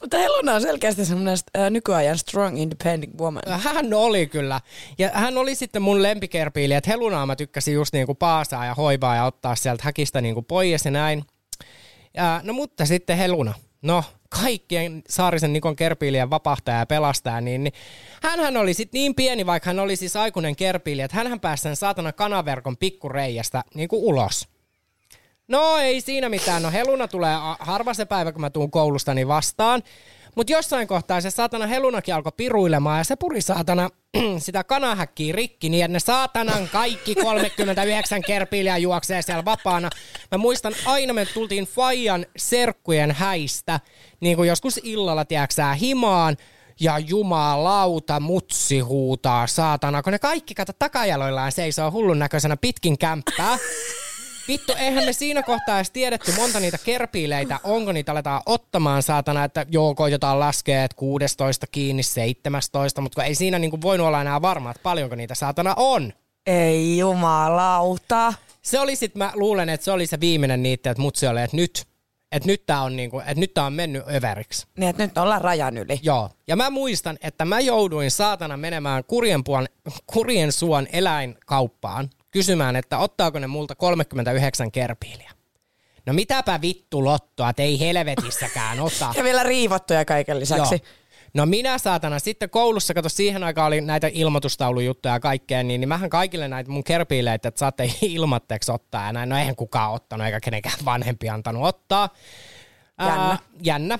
Mutta 0.00 0.18
Heluna 0.18 0.54
on 0.54 0.60
selkeästi 0.60 1.04
semmoinen 1.04 1.36
äh, 1.58 1.70
nykyajan 1.70 2.18
strong 2.18 2.60
independent 2.60 3.18
woman. 3.20 3.42
Hän 3.46 3.94
oli 3.94 4.26
kyllä. 4.26 4.60
Ja 4.98 5.10
hän 5.14 5.38
oli 5.38 5.54
sitten 5.54 5.82
mun 5.82 6.02
lempikerpiili, 6.02 6.74
että 6.74 6.90
Helunaa 6.90 7.26
mä 7.26 7.36
tykkäsin 7.36 7.74
just 7.74 7.92
niinku 7.92 8.14
paasaa 8.14 8.66
ja 8.66 8.74
hoivaa 8.74 9.16
ja 9.16 9.24
ottaa 9.24 9.56
sieltä 9.56 9.82
häkistä 9.84 10.20
niinku 10.20 10.42
pois 10.42 10.84
ja 10.84 10.90
näin. 10.90 11.24
Ja, 12.14 12.40
no 12.44 12.52
mutta 12.52 12.86
sitten 12.86 13.16
Heluna. 13.16 13.54
No, 13.82 14.04
kaikkien 14.42 15.02
Saarisen 15.08 15.52
Nikon 15.52 15.76
kerpiilien 15.76 16.30
vapahtaja 16.30 16.78
ja 16.78 16.86
pelastaja, 16.86 17.40
niin, 17.40 17.64
niin 17.64 17.74
hänhän 18.22 18.56
oli 18.56 18.74
sitten 18.74 18.98
niin 18.98 19.14
pieni, 19.14 19.46
vaikka 19.46 19.70
hän 19.70 19.78
oli 19.78 19.96
siis 19.96 20.16
aikuinen 20.16 20.56
kerpiili, 20.56 21.02
että 21.02 21.16
hänhän 21.16 21.40
pääsi 21.40 21.62
sen 21.62 21.76
saatana 21.76 22.12
kanaverkon 22.12 22.76
pikkureijästä 22.76 23.64
niin 23.74 23.88
kuin 23.88 24.02
ulos. 24.02 24.48
No 25.48 25.76
ei 25.76 26.00
siinä 26.00 26.28
mitään. 26.28 26.62
No 26.62 26.70
Heluna 26.70 27.08
tulee 27.08 27.34
harva 27.58 27.94
se 27.94 28.04
päivä, 28.04 28.32
kun 28.32 28.40
mä 28.40 28.50
tuun 28.50 28.70
koulustani 28.70 29.28
vastaan. 29.28 29.82
Mutta 30.36 30.52
jossain 30.52 30.88
kohtaa 30.88 31.20
se 31.20 31.30
saatana 31.30 31.66
Helunakin 31.66 32.14
alkoi 32.14 32.32
piruilemaan 32.36 32.98
ja 32.98 33.04
se 33.04 33.16
puri 33.16 33.40
saatana 33.40 33.90
sitä 34.38 34.64
kanahäkkiä 34.64 35.32
rikki 35.36 35.68
niin, 35.68 35.84
että 35.84 35.92
ne 35.92 36.00
saatanan 36.00 36.68
kaikki 36.68 37.14
39 37.14 38.22
kerpiiliä 38.22 38.76
juoksee 38.76 39.22
siellä 39.22 39.44
vapaana. 39.44 39.90
Mä 40.30 40.38
muistan 40.38 40.74
aina 40.84 41.12
me 41.12 41.26
tultiin 41.26 41.64
Fajan 41.64 42.26
serkkujen 42.36 43.10
häistä, 43.10 43.80
niin 44.20 44.36
kuin 44.36 44.48
joskus 44.48 44.80
illalla, 44.82 45.24
tiedäksää, 45.24 45.74
himaan. 45.74 46.36
Ja 46.82 46.98
jumalauta, 46.98 48.20
mutsi 48.20 48.80
huutaa, 48.80 49.46
saatana, 49.46 50.02
kun 50.02 50.12
ne 50.12 50.18
kaikki 50.18 50.54
kato 50.54 50.72
takajaloillaan 50.78 51.52
seisoo 51.52 51.90
hullun 51.90 52.18
näköisenä 52.18 52.56
pitkin 52.56 52.98
kämppää 52.98 53.58
Vittu, 54.50 54.72
eihän 54.78 55.04
me 55.04 55.12
siinä 55.12 55.42
kohtaa 55.42 55.76
edes 55.76 55.90
tiedetty 55.90 56.32
monta 56.32 56.60
niitä 56.60 56.78
kerpiileitä, 56.84 57.60
onko 57.64 57.92
niitä 57.92 58.12
aletaan 58.12 58.42
ottamaan 58.46 59.02
saatana, 59.02 59.44
että 59.44 59.66
joo, 59.70 59.94
koitetaan 59.94 60.40
laskea, 60.40 60.84
että 60.84 60.96
16 60.96 61.66
kiinni, 61.66 62.02
17, 62.02 63.00
mutta 63.00 63.24
ei 63.24 63.34
siinä 63.34 63.58
niinku 63.58 63.80
voinut 63.82 64.06
olla 64.06 64.20
enää 64.20 64.42
varma, 64.42 64.70
että 64.70 64.82
paljonko 64.82 65.16
niitä 65.16 65.34
saatana 65.34 65.74
on. 65.76 66.12
Ei 66.46 66.98
jumalauta. 66.98 68.32
Se 68.62 68.80
oli 68.80 68.96
sit, 68.96 69.14
mä 69.14 69.32
luulen, 69.34 69.68
että 69.68 69.84
se 69.84 69.92
oli 69.92 70.06
se 70.06 70.20
viimeinen 70.20 70.62
niitä, 70.62 70.90
että 70.90 71.02
mutsi 71.02 71.26
oli, 71.26 71.40
että 71.40 71.56
nyt, 71.56 71.86
että 72.32 72.46
nyt 72.46 72.66
tää 72.66 72.82
on, 72.82 72.96
niinku, 72.96 73.20
että 73.20 73.40
nyt 73.40 73.54
tää 73.54 73.66
on 73.66 73.72
mennyt 73.72 74.02
överiksi. 74.08 74.66
Niin, 74.78 74.90
että 74.90 75.06
nyt 75.06 75.18
ollaan 75.18 75.40
rajan 75.40 75.76
yli. 75.76 76.00
Joo. 76.02 76.30
Ja 76.48 76.56
mä 76.56 76.70
muistan, 76.70 77.18
että 77.22 77.44
mä 77.44 77.60
jouduin 77.60 78.10
saatana 78.10 78.56
menemään 78.56 79.04
kurjen, 79.04 79.44
puolen, 79.44 79.68
kurjen 80.06 80.52
suon 80.52 80.86
eläinkauppaan 80.92 82.10
kysymään, 82.30 82.76
että 82.76 82.98
ottaako 82.98 83.38
ne 83.38 83.46
multa 83.46 83.74
39 83.74 84.72
kerpiiliä. 84.72 85.30
No 86.06 86.12
mitäpä 86.12 86.60
vittu 86.60 87.04
lottoa, 87.04 87.52
ei 87.58 87.80
helvetissäkään 87.80 88.80
ota. 88.80 89.12
Ja 89.16 89.24
vielä 89.24 89.42
riivottuja 89.42 90.04
kaiken 90.04 90.40
lisäksi. 90.40 90.74
Joo. 90.74 90.94
No 91.34 91.46
minä 91.46 91.78
saatana 91.78 92.18
sitten 92.18 92.50
koulussa, 92.50 92.94
kato 92.94 93.08
siihen 93.08 93.44
aikaan 93.44 93.66
oli 93.66 93.80
näitä 93.80 94.10
ilmoitustaulujuttuja 94.12 95.14
ja 95.14 95.20
kaikkea, 95.20 95.62
niin, 95.62 95.80
niin 95.80 95.88
mähän 95.88 96.10
kaikille 96.10 96.48
näitä 96.48 96.70
mun 96.70 96.84
kerpiileitä, 96.84 97.48
että 97.48 97.58
saatte 97.58 97.90
ilmatteeksi 98.02 98.72
ottaa 98.72 99.06
ja 99.06 99.12
näin. 99.12 99.28
No 99.28 99.38
eihän 99.38 99.56
kukaan 99.56 99.92
ottanut 99.92 100.26
eikä 100.26 100.40
kenenkään 100.40 100.78
vanhempi 100.84 101.28
antanut 101.28 101.64
ottaa. 101.64 102.08
Jännä. 102.98 103.24
Ää, 103.24 103.38
jännä. 103.62 103.98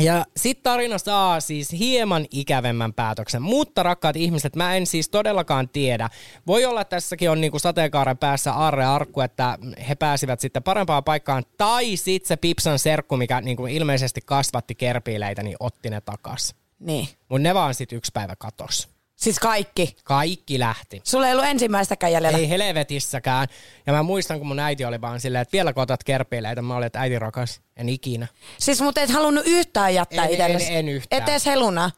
Ja 0.00 0.26
sitten 0.36 0.62
tarina 0.62 0.98
saa 0.98 1.40
siis 1.40 1.72
hieman 1.72 2.26
ikävemmän 2.30 2.94
päätöksen. 2.94 3.42
Mutta 3.42 3.82
rakkaat 3.82 4.16
ihmiset, 4.16 4.56
mä 4.56 4.76
en 4.76 4.86
siis 4.86 5.08
todellakaan 5.08 5.68
tiedä. 5.68 6.08
Voi 6.46 6.64
olla, 6.64 6.80
että 6.80 6.96
tässäkin 6.96 7.30
on 7.30 7.40
niinku 7.40 7.58
sateenkaaren 7.58 8.18
päässä 8.18 8.52
arre 8.52 8.84
arkku, 8.84 9.20
että 9.20 9.58
he 9.88 9.94
pääsivät 9.94 10.40
sitten 10.40 10.62
parempaan 10.62 11.04
paikkaan. 11.04 11.42
Tai 11.58 11.96
sitten 11.96 12.28
se 12.28 12.36
Pipsan 12.36 12.78
serkku, 12.78 13.16
mikä 13.16 13.40
niinku 13.40 13.66
ilmeisesti 13.66 14.20
kasvatti 14.24 14.74
kerpiileitä, 14.74 15.42
niin 15.42 15.56
otti 15.60 15.90
ne 15.90 16.00
takas. 16.00 16.54
Niin. 16.78 17.08
Mutta 17.28 17.42
ne 17.42 17.54
vaan 17.54 17.74
sitten 17.74 17.96
yksi 17.96 18.10
päivä 18.14 18.36
katos. 18.36 18.97
Siis 19.18 19.38
kaikki. 19.38 19.96
Kaikki 20.04 20.58
lähti. 20.58 21.00
Sulla 21.04 21.26
ei 21.26 21.32
ollut 21.32 21.46
ensimmäistäkään 21.46 22.12
jäljellä. 22.12 22.38
Ei 22.38 22.48
helvetissäkään. 22.48 23.48
Ja 23.86 23.92
mä 23.92 24.02
muistan, 24.02 24.38
kun 24.38 24.46
mun 24.46 24.58
äiti 24.58 24.84
oli 24.84 25.00
vaan 25.00 25.20
silleen, 25.20 25.42
että 25.42 25.52
vielä 25.52 25.72
kotat 25.72 26.04
kerpiileitä. 26.04 26.62
Mä 26.62 26.76
olin, 26.76 26.86
että 26.86 27.00
äiti 27.00 27.18
rakas, 27.18 27.60
en 27.76 27.88
ikinä. 27.88 28.26
Siis 28.58 28.80
mut 28.80 28.98
et 28.98 29.10
halunnut 29.10 29.46
yhtään 29.46 29.94
jättää 29.94 30.24
En- 30.24 30.30
itsellesi. 30.30 30.66
en- 30.72 30.78
en 30.78 30.88
yhtään. 30.88 31.22
Et 31.22 31.28
edes 31.28 31.46
heluna. 31.46 31.90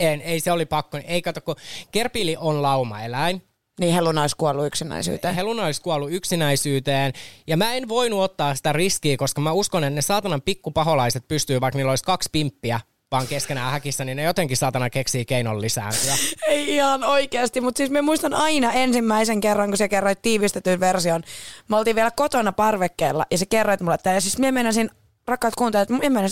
En, 0.00 0.20
ei 0.20 0.40
se 0.40 0.52
oli 0.52 0.66
pakko. 0.66 0.98
Ei 1.04 1.22
kato, 1.22 1.40
kun 1.40 1.56
kerpiili 1.92 2.36
on 2.40 2.62
laumaeläin. 2.62 3.42
Niin 3.80 3.94
heluna 3.94 4.20
olisi 4.20 4.36
kuollut 4.36 4.66
yksinäisyyteen. 4.66 5.34
Heluna 5.34 5.64
olisi 5.64 5.82
kuollut 5.82 6.12
yksinäisyyteen. 6.12 7.12
Ja 7.46 7.56
mä 7.56 7.74
en 7.74 7.88
voinut 7.88 8.20
ottaa 8.20 8.54
sitä 8.54 8.72
riskiä, 8.72 9.16
koska 9.16 9.40
mä 9.40 9.52
uskon, 9.52 9.84
että 9.84 9.94
ne 9.94 10.02
saatanan 10.02 10.42
pikkupaholaiset 10.42 11.28
pystyy, 11.28 11.60
vaikka 11.60 11.78
niillä 11.78 11.90
olisi 11.92 12.04
kaksi 12.04 12.28
pimppiä 12.32 12.80
vaan 13.14 13.26
keskenään 13.26 13.72
häkissä, 13.72 14.04
niin 14.04 14.16
ne 14.16 14.22
jotenkin 14.22 14.56
saatana 14.56 14.90
keksii 14.90 15.24
keinon 15.24 15.60
lisääntyä. 15.60 16.14
Ei 16.48 16.74
ihan 16.74 17.04
oikeasti, 17.04 17.60
mutta 17.60 17.78
siis 17.78 17.90
mä 17.90 18.02
muistan 18.02 18.34
aina 18.34 18.72
ensimmäisen 18.72 19.40
kerran, 19.40 19.68
kun 19.68 19.76
sä 19.76 19.88
kerroit 19.88 20.22
tiivistetyn 20.22 20.80
version. 20.80 21.22
Me 21.68 21.76
oltiin 21.76 21.96
vielä 21.96 22.10
kotona 22.10 22.52
parvekkeella 22.52 23.26
ja 23.30 23.38
sä 23.38 23.46
kerroit 23.46 23.80
mulle, 23.80 23.94
että 23.94 24.10
ja 24.10 24.20
siis 24.20 24.38
mä 24.38 24.52
meinasin 24.52 24.90
rakkaat 25.26 25.54
kuuntelijat, 25.54 25.88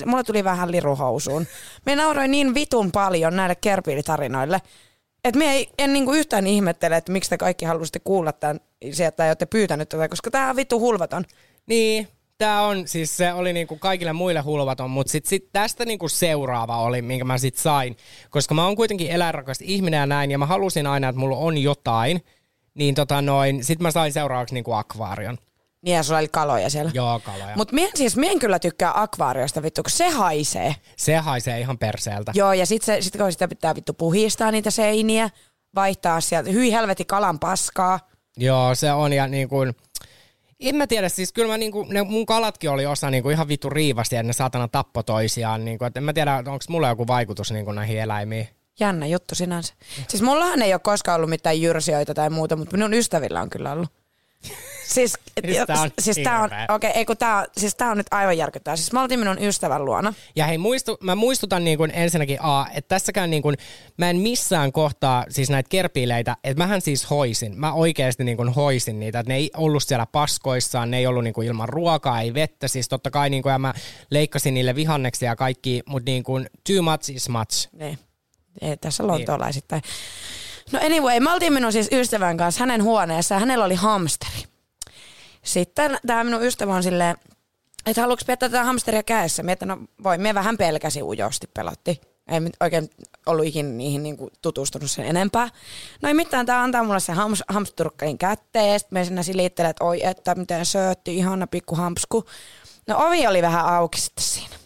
mulle 0.07 0.25
tuli 0.25 0.45
vähän 0.45 0.71
liruhousuun. 0.73 1.47
Mä 1.87 1.97
nauroin 1.97 2.31
niin 2.31 2.55
vitun 2.55 2.93
paljon 2.93 3.37
näille 3.37 3.55
kerpiilitarinoille, 3.55 4.61
että 5.25 5.39
mä 5.39 5.53
ei, 5.53 5.69
en 5.79 5.93
niinku 5.93 6.13
yhtään 6.13 6.47
ihmettele, 6.47 6.97
että 6.97 7.13
miksi 7.13 7.31
te 7.31 7.39
kaikki 7.39 7.65
halusitte 7.65 8.01
kuulla 8.05 8.33
tämän 8.33 8.61
sieltä 8.93 9.17
tai 9.17 9.29
olette 9.29 9.47
pyytänyt 9.47 9.89
tätä, 9.89 10.09
koska 10.09 10.31
tää 10.31 10.51
on 10.51 10.57
vittu 10.57 10.81
hulvaton. 10.81 11.25
Niin, 11.67 12.09
tämä 12.43 12.63
on, 12.63 12.89
siis 12.89 13.17
se 13.17 13.33
oli 13.33 13.53
niinku 13.53 13.77
kaikille 13.77 14.13
muille 14.13 14.41
hulvaton, 14.41 14.91
mutta 14.91 15.11
sit, 15.11 15.27
sit 15.27 15.53
tästä 15.53 15.85
niinku 15.85 16.09
seuraava 16.09 16.77
oli, 16.77 17.03
minkä 17.03 17.25
mä 17.25 17.39
sit 17.39 17.57
sain. 17.57 17.97
Koska 18.31 18.55
mä 18.55 18.65
oon 18.65 18.77
kuitenkin 18.77 19.11
eläinrakas 19.11 19.59
ihminen 19.61 19.99
ja 19.99 20.07
näin, 20.07 20.31
ja 20.31 20.39
mä 20.39 20.47
halusin 20.47 20.87
aina, 20.87 21.09
että 21.09 21.21
mulla 21.21 21.37
on 21.37 21.59
jotain, 21.59 22.25
niin 22.75 22.95
tota 22.95 23.23
noin, 23.23 23.65
sit 23.65 23.81
mä 23.81 23.91
sain 23.91 24.13
seuraavaksi 24.13 24.55
niinku 24.55 24.73
akvaarion. 24.73 25.39
Niin 25.83 25.97
ja 25.97 26.03
sulla 26.03 26.19
oli 26.19 26.29
kaloja 26.29 26.71
siellä. 26.71 26.91
Joo, 26.95 27.21
kaloja. 27.25 27.57
Mut 27.57 27.73
mien, 27.73 27.91
siis 27.95 28.17
mien 28.17 28.39
kyllä 28.39 28.59
tykkää 28.59 29.01
akvaariosta 29.03 29.63
vittu, 29.63 29.83
kun 29.83 29.91
se 29.91 30.09
haisee. 30.09 30.75
se 30.97 31.17
haisee 31.17 31.61
ihan 31.61 31.79
perseeltä. 31.79 32.33
Joo, 32.35 32.53
ja 32.53 32.67
sitten 32.67 33.03
sit 33.03 33.17
kun 33.17 33.33
sitä 33.33 33.49
pitää 33.49 33.75
vittu 33.75 33.93
puhistaa 33.93 34.51
niitä 34.51 34.71
seiniä, 34.71 35.31
vaihtaa 35.75 36.21
sieltä, 36.21 36.51
hyi 36.51 36.73
helvetti 36.73 37.05
kalan 37.05 37.39
paskaa. 37.39 38.01
Joo, 38.37 38.75
se 38.75 38.93
on 38.93 39.13
ja 39.13 39.27
niin 39.27 39.49
kuin, 39.49 39.75
en 40.69 40.77
mä 40.77 40.87
tiedä, 40.87 41.09
siis 41.09 41.33
kyllä 41.33 41.49
mä 41.49 41.59
niinku, 41.59 41.87
ne 41.89 42.03
mun 42.03 42.27
kalatkin 42.27 42.71
oli 42.71 42.87
osa 42.87 43.11
niinku 43.11 43.31
ihan 43.31 43.49
vittu 43.49 43.71
riivasti 43.71 44.17
ja 44.17 44.23
ne 44.23 44.33
saatana 44.33 44.69
tappo 44.69 45.03
toisiaan. 45.03 45.65
Niinku, 45.65 45.85
et 45.85 45.97
en 45.97 46.05
mä 46.05 46.13
tiedä, 46.13 46.37
onko 46.37 46.65
mulla 46.69 46.89
joku 46.89 47.07
vaikutus 47.07 47.53
niinku 47.53 47.73
näihin 47.73 48.01
eläimiin. 48.01 48.49
Jännä 48.81 49.07
juttu 49.07 49.35
sinänsä. 49.35 49.75
Siis 50.09 50.23
mullahan 50.23 50.63
ei 50.63 50.75
ole 50.75 50.81
koskaan 50.81 51.17
ollut 51.17 51.31
mitään 51.31 51.61
jyrsijöitä 51.61 52.15
tai 52.15 52.31
muuta, 52.31 52.57
mutta 52.57 52.77
minun 52.77 52.95
ystävillä 52.95 53.41
on 53.41 53.51
kyllä 53.51 53.73
ollut. 53.73 53.89
Siis, 54.93 55.19
Siis 55.47 55.59
tää 55.67 55.81
on 55.81 55.91
siis 55.99 56.17
tää 56.25 56.43
on, 56.43 56.51
okei, 56.69 56.91
ei 56.91 57.05
kun 57.05 57.17
tää 57.17 57.47
siis 57.57 57.75
tää 57.75 57.91
on 57.91 57.97
nyt 57.97 58.07
aivan 58.11 58.39
järkyttävää. 58.39 58.77
Siis 58.77 58.93
mä 58.93 59.03
oltiin 59.03 59.21
minun 59.21 59.43
ystävän 59.43 59.85
luona. 59.85 60.15
Ja 60.37 60.47
hei, 60.47 60.59
muistu, 60.59 60.99
mä 61.01 61.15
muistutan 61.15 61.65
niin 61.65 61.79
kuin 61.79 61.91
ensinnäkin 61.95 62.39
A, 62.41 62.67
että 62.75 62.89
tässäkään 62.89 63.31
niin 63.31 63.43
kuin, 63.43 63.57
mä 63.99 64.11
en 64.11 64.17
missään 64.17 64.73
kohtaa 64.73 65.25
siis 65.29 65.51
näitä 65.51 65.69
kerpiileitä, 65.69 66.37
että 66.45 66.63
mähän 66.63 66.81
siis 66.81 67.11
hoisin. 67.11 67.61
Mä 67.61 67.73
oikeasti 67.73 68.25
niin 68.25 68.37
kuin 68.37 68.49
hoisin 68.49 69.01
niitä, 69.01 69.19
että 69.19 69.33
ne 69.33 69.37
ei 69.37 69.51
ollut 69.57 69.83
siellä 69.83 70.07
paskoissaan, 70.07 70.91
ne 70.91 70.99
ei 70.99 71.07
ollut 71.07 71.25
niin 71.25 71.35
kuin 71.35 71.49
ilman 71.49 71.69
ruokaa, 71.69 72.21
ei 72.21 72.35
vettä. 72.35 72.69
Siis 72.69 72.89
totta 72.89 73.11
kai 73.11 73.31
niin 73.31 73.43
kuin, 73.43 73.53
ja 73.53 73.59
mä 73.59 73.75
leikkasin 74.11 74.55
niille 74.55 74.75
vihanneksia 74.75 75.31
ja 75.31 75.37
kaikki, 75.37 75.83
mutta 75.87 76.11
niin 76.11 76.23
kuin 76.23 76.47
too 76.67 76.83
much 76.83 77.11
is 77.11 77.29
much. 77.29 77.69
Niin. 77.73 77.99
Ei, 78.61 78.77
tässä 78.77 79.07
lontoolaisittain. 79.07 79.83
No 80.73 80.81
anyway, 80.83 81.21
me 81.21 81.33
oltiin 81.33 81.53
minun 81.53 81.73
siis 81.73 81.89
ystävän 81.93 82.37
kanssa 82.37 82.61
hänen 82.61 82.83
huoneessa 82.83 83.35
ja 83.35 83.39
hänellä 83.39 83.65
oli 83.65 83.75
hamsteri. 83.75 84.52
Sitten 85.45 85.99
tämä 86.07 86.25
minun 86.25 86.43
ystävä 86.43 86.75
on 86.75 86.83
silleen, 86.83 87.17
että 87.87 88.01
haluatko 88.01 88.23
pitää 88.23 88.37
tätä 88.37 88.65
hamsteria 88.65 89.03
kädessä? 89.03 89.43
Mietin, 89.43 89.69
no 89.69 89.79
voi, 90.03 90.19
me 90.19 90.35
vähän 90.35 90.57
pelkäsi 90.57 91.03
ujosti, 91.03 91.47
pelotti. 91.55 92.01
Ei 92.29 92.41
oikein 92.61 92.91
ollut 93.27 93.47
ikinä 93.47 93.69
niihin 93.69 94.03
niinku 94.03 94.31
tutustunut 94.43 94.91
sen 94.91 95.05
enempää. 95.05 95.49
No 96.03 96.09
ei 96.09 96.15
mitään, 96.15 96.47
tämä 96.47 96.63
antaa 96.63 96.85
mulle 96.85 97.01
sen 97.01 97.15
hams, 97.15 97.43
hamsturkkain 97.49 98.19
kätteen 98.19 98.81
sitten 98.81 98.99
me 98.99 99.05
sinne 99.05 99.23
silittelee, 99.23 99.71
että 99.71 99.85
oi, 99.85 100.07
että 100.07 100.35
miten 100.35 100.67
söötti, 100.67 101.17
ihana 101.17 101.47
pikku 101.47 101.75
hamsku. 101.75 102.25
No 102.87 103.07
ovi 103.07 103.27
oli 103.27 103.43
vähän 103.43 103.67
auki 103.67 104.01
sitten 104.01 104.25
siinä. 104.25 104.57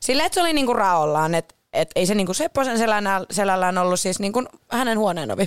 Silleen, 0.00 0.26
että 0.26 0.34
se 0.34 0.40
oli 0.40 0.52
niinku 0.52 0.72
raollaan, 0.72 1.34
että 1.34 1.54
et 1.72 1.90
ei 1.96 2.06
se 2.06 2.14
niinku 2.14 2.34
Sepposen 2.34 2.78
selällään, 2.78 3.26
selällään 3.30 3.78
ollut 3.78 4.00
siis 4.00 4.18
niinku 4.18 4.44
hänen 4.70 4.98
huoneen 4.98 5.30
ovi. 5.30 5.46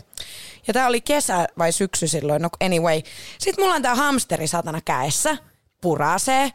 Ja 0.67 0.73
tää 0.73 0.87
oli 0.87 1.01
kesä 1.01 1.47
vai 1.57 1.71
syksy 1.71 2.07
silloin, 2.07 2.41
no 2.41 2.49
anyway. 2.65 3.01
Sitten 3.39 3.63
mulla 3.63 3.75
on 3.75 3.81
tää 3.81 3.95
hamsteri 3.95 4.47
satana 4.47 4.81
käessä, 4.81 5.37
purasee, 5.81 6.51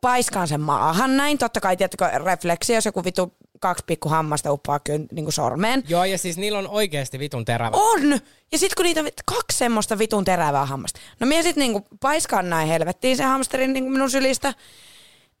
paiskaan 0.00 0.48
sen 0.48 0.60
maahan 0.60 1.16
näin. 1.16 1.38
Totta 1.38 1.60
kai 1.60 1.76
tiettäkö 1.76 2.18
refleksi, 2.18 2.74
jos 2.74 2.86
joku 2.86 3.04
vitu 3.04 3.34
kaksi 3.60 3.84
pikku 3.86 4.08
hammasta 4.08 4.52
uppaa 4.52 4.78
kyllä 4.78 5.06
niinku 5.12 5.30
sormeen. 5.30 5.82
Joo, 5.88 6.04
ja 6.04 6.18
siis 6.18 6.36
niillä 6.36 6.58
on 6.58 6.68
oikeasti 6.68 7.18
vitun 7.18 7.44
terävä. 7.44 7.76
On! 7.76 8.20
Ja 8.52 8.58
sitten 8.58 8.76
kun 8.76 8.84
niitä 8.84 9.00
on 9.00 9.08
kaksi 9.24 9.58
semmoista 9.58 9.98
vitun 9.98 10.24
terävää 10.24 10.66
hammasta. 10.66 11.00
No 11.20 11.26
minä 11.26 11.42
sitten 11.42 11.60
niinku 11.60 11.88
paiskaan 12.00 12.50
näin 12.50 12.68
helvettiin 12.68 13.16
sen 13.16 13.26
hamsterin 13.26 13.72
niinku 13.72 13.90
minun 13.90 14.10
sylistä. 14.10 14.54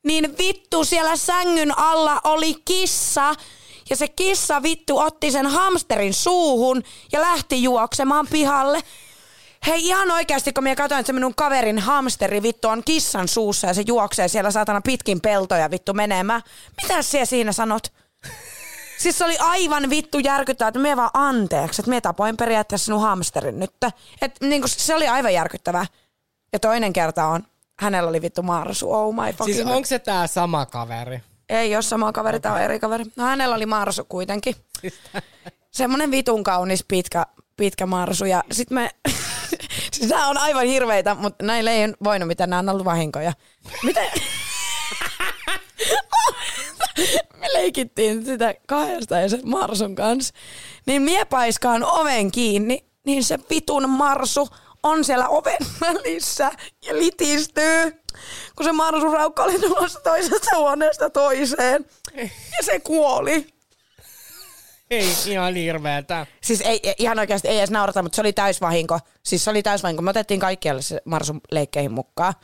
Niin 0.02 0.38
vittu 0.38 0.84
siellä 0.84 1.16
sängyn 1.16 1.78
alla 1.78 2.20
oli 2.24 2.54
kissa. 2.64 3.34
Ja 3.90 3.96
se 3.96 4.08
kissa 4.08 4.62
vittu 4.62 4.98
otti 4.98 5.30
sen 5.30 5.46
hamsterin 5.46 6.14
suuhun 6.14 6.82
ja 7.12 7.20
lähti 7.20 7.62
juoksemaan 7.62 8.26
pihalle. 8.30 8.82
Hei 9.66 9.86
ihan 9.86 10.10
oikeasti, 10.10 10.52
kun 10.52 10.64
minä 10.64 10.76
katsoin, 10.76 11.00
että 11.00 11.06
se 11.06 11.12
minun 11.12 11.34
kaverin 11.34 11.78
hamsteri 11.78 12.42
vittu 12.42 12.68
on 12.68 12.82
kissan 12.84 13.28
suussa 13.28 13.66
ja 13.66 13.74
se 13.74 13.82
juoksee 13.86 14.28
siellä 14.28 14.50
saatana 14.50 14.80
pitkin 14.80 15.20
peltoja 15.20 15.70
vittu 15.70 15.94
menemään. 15.94 16.42
Mitä 16.82 17.02
sinä 17.02 17.24
siinä 17.24 17.52
sanot? 17.52 17.92
Siis 18.98 19.18
se 19.18 19.24
oli 19.24 19.38
aivan 19.38 19.90
vittu 19.90 20.18
järkyttävää, 20.18 20.68
että 20.68 20.80
me 20.80 20.96
vaan 20.96 21.10
anteeksi, 21.14 21.82
että 21.82 21.90
me 21.90 22.00
tapoin 22.00 22.36
periaatteessa 22.36 22.84
sinun 22.84 23.00
hamsterin 23.00 23.58
nyt. 23.58 23.72
Et, 24.22 24.36
niin 24.40 24.62
kuin, 24.62 24.70
se 24.70 24.94
oli 24.94 25.08
aivan 25.08 25.34
järkyttävää. 25.34 25.86
Ja 26.52 26.58
toinen 26.58 26.92
kerta 26.92 27.26
on, 27.26 27.42
hänellä 27.80 28.10
oli 28.10 28.22
vittu 28.22 28.42
marsu, 28.42 28.92
oh 28.92 29.14
my 29.14 29.32
fucking 29.32 29.56
Siis 29.56 29.66
onko 29.66 29.86
se 29.86 29.98
tää 29.98 30.26
sama 30.26 30.66
kaveri? 30.66 31.22
Ei 31.48 31.74
ole 31.74 31.82
sama 31.82 32.12
kaveri, 32.12 32.40
tämä 32.40 32.54
on 32.54 32.60
eri 32.60 32.80
kaveri. 32.80 33.04
No 33.16 33.24
hänellä 33.24 33.56
oli 33.56 33.66
marsu 33.66 34.04
kuitenkin. 34.08 34.56
Semmoinen 35.70 36.10
vitun 36.10 36.44
kaunis 36.44 36.84
pitkä, 36.88 37.26
pitkä 37.56 37.86
marsu. 37.86 38.24
Ja 38.24 38.44
sit 38.52 38.70
me, 38.70 38.90
siis 39.92 40.10
nämä 40.10 40.28
on 40.28 40.38
aivan 40.38 40.66
hirveitä, 40.66 41.14
mutta 41.14 41.44
näillä 41.44 41.70
ei 41.70 41.88
voinut 42.04 42.26
mitään, 42.26 42.50
nämä 42.50 42.60
on 42.60 42.68
ollut 42.68 42.84
vahinkoja. 42.84 43.32
Mitä? 43.82 44.00
me 47.40 47.52
leikittiin 47.52 48.24
sitä 48.24 48.54
kahdesta 48.66 49.20
ja 49.20 49.28
sen 49.28 49.40
marsun 49.44 49.94
kanssa. 49.94 50.34
Niin 50.86 51.02
mie 51.02 51.24
paiskaan 51.24 51.84
oven 51.84 52.30
kiinni, 52.30 52.84
niin 53.06 53.24
se 53.24 53.38
vitun 53.50 53.90
marsu 53.90 54.48
on 54.82 55.04
siellä 55.04 55.28
oven 55.28 55.66
välissä 55.80 56.50
ja 56.86 56.98
litistyy, 56.98 57.92
kun 58.56 58.66
se 58.66 58.72
marsuraukka 58.72 59.42
oli 59.42 59.58
tulossa 59.58 60.00
toisesta 60.00 60.56
huoneesta 60.56 61.10
toiseen. 61.10 61.86
Ja 62.56 62.62
se 62.62 62.80
kuoli. 62.80 63.46
Ei, 64.90 65.08
ihan 65.26 65.54
hirveetä. 65.54 66.26
Siis 66.42 66.60
ei, 66.60 66.80
ihan 66.98 67.18
oikeasti 67.18 67.48
ei 67.48 67.58
edes 67.58 67.70
naurata, 67.70 68.02
mutta 68.02 68.16
se 68.16 68.22
oli 68.22 68.32
täysvahinko. 68.32 68.98
Siis 69.22 69.44
se 69.44 69.50
oli 69.50 69.62
täysvahinko. 69.62 70.02
Me 70.02 70.10
otettiin 70.10 70.40
kaikkialle 70.40 70.82
se 70.82 71.02
marsun 71.04 71.40
leikkeihin 71.50 71.92
mukaan. 71.92 72.34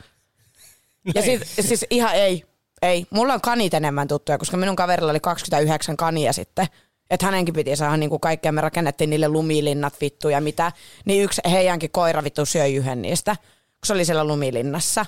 Ja 1.15 1.21
siis, 1.21 1.41
siis 1.59 1.85
ihan 1.89 2.15
ei, 2.15 2.43
ei. 2.81 3.05
Mulla 3.09 3.33
on 3.33 3.41
kanit 3.41 3.73
enemmän 3.73 4.07
tuttuja, 4.07 4.37
koska 4.37 4.57
minun 4.57 4.75
kaverilla 4.75 5.11
oli 5.11 5.19
29 5.19 5.97
kania 5.97 6.33
sitten. 6.33 6.67
Että 7.09 7.25
hänenkin 7.25 7.53
piti 7.53 7.75
saada 7.75 7.97
niinku 7.97 8.19
kaikkea. 8.19 8.51
Me 8.51 8.61
rakennettiin 8.61 9.09
niille 9.09 9.27
lumilinnat 9.27 9.93
vittu 10.01 10.29
ja 10.29 10.41
mitä. 10.41 10.71
Niin 11.05 11.23
yksi 11.23 11.41
heidänkin 11.51 11.91
koira 11.91 12.23
vittu 12.23 12.45
syöi 12.45 12.75
yhden 12.75 13.01
niistä, 13.01 13.35
kun 13.35 13.85
se 13.85 13.93
oli 13.93 14.05
siellä 14.05 14.25
lumilinnassa. 14.25 15.05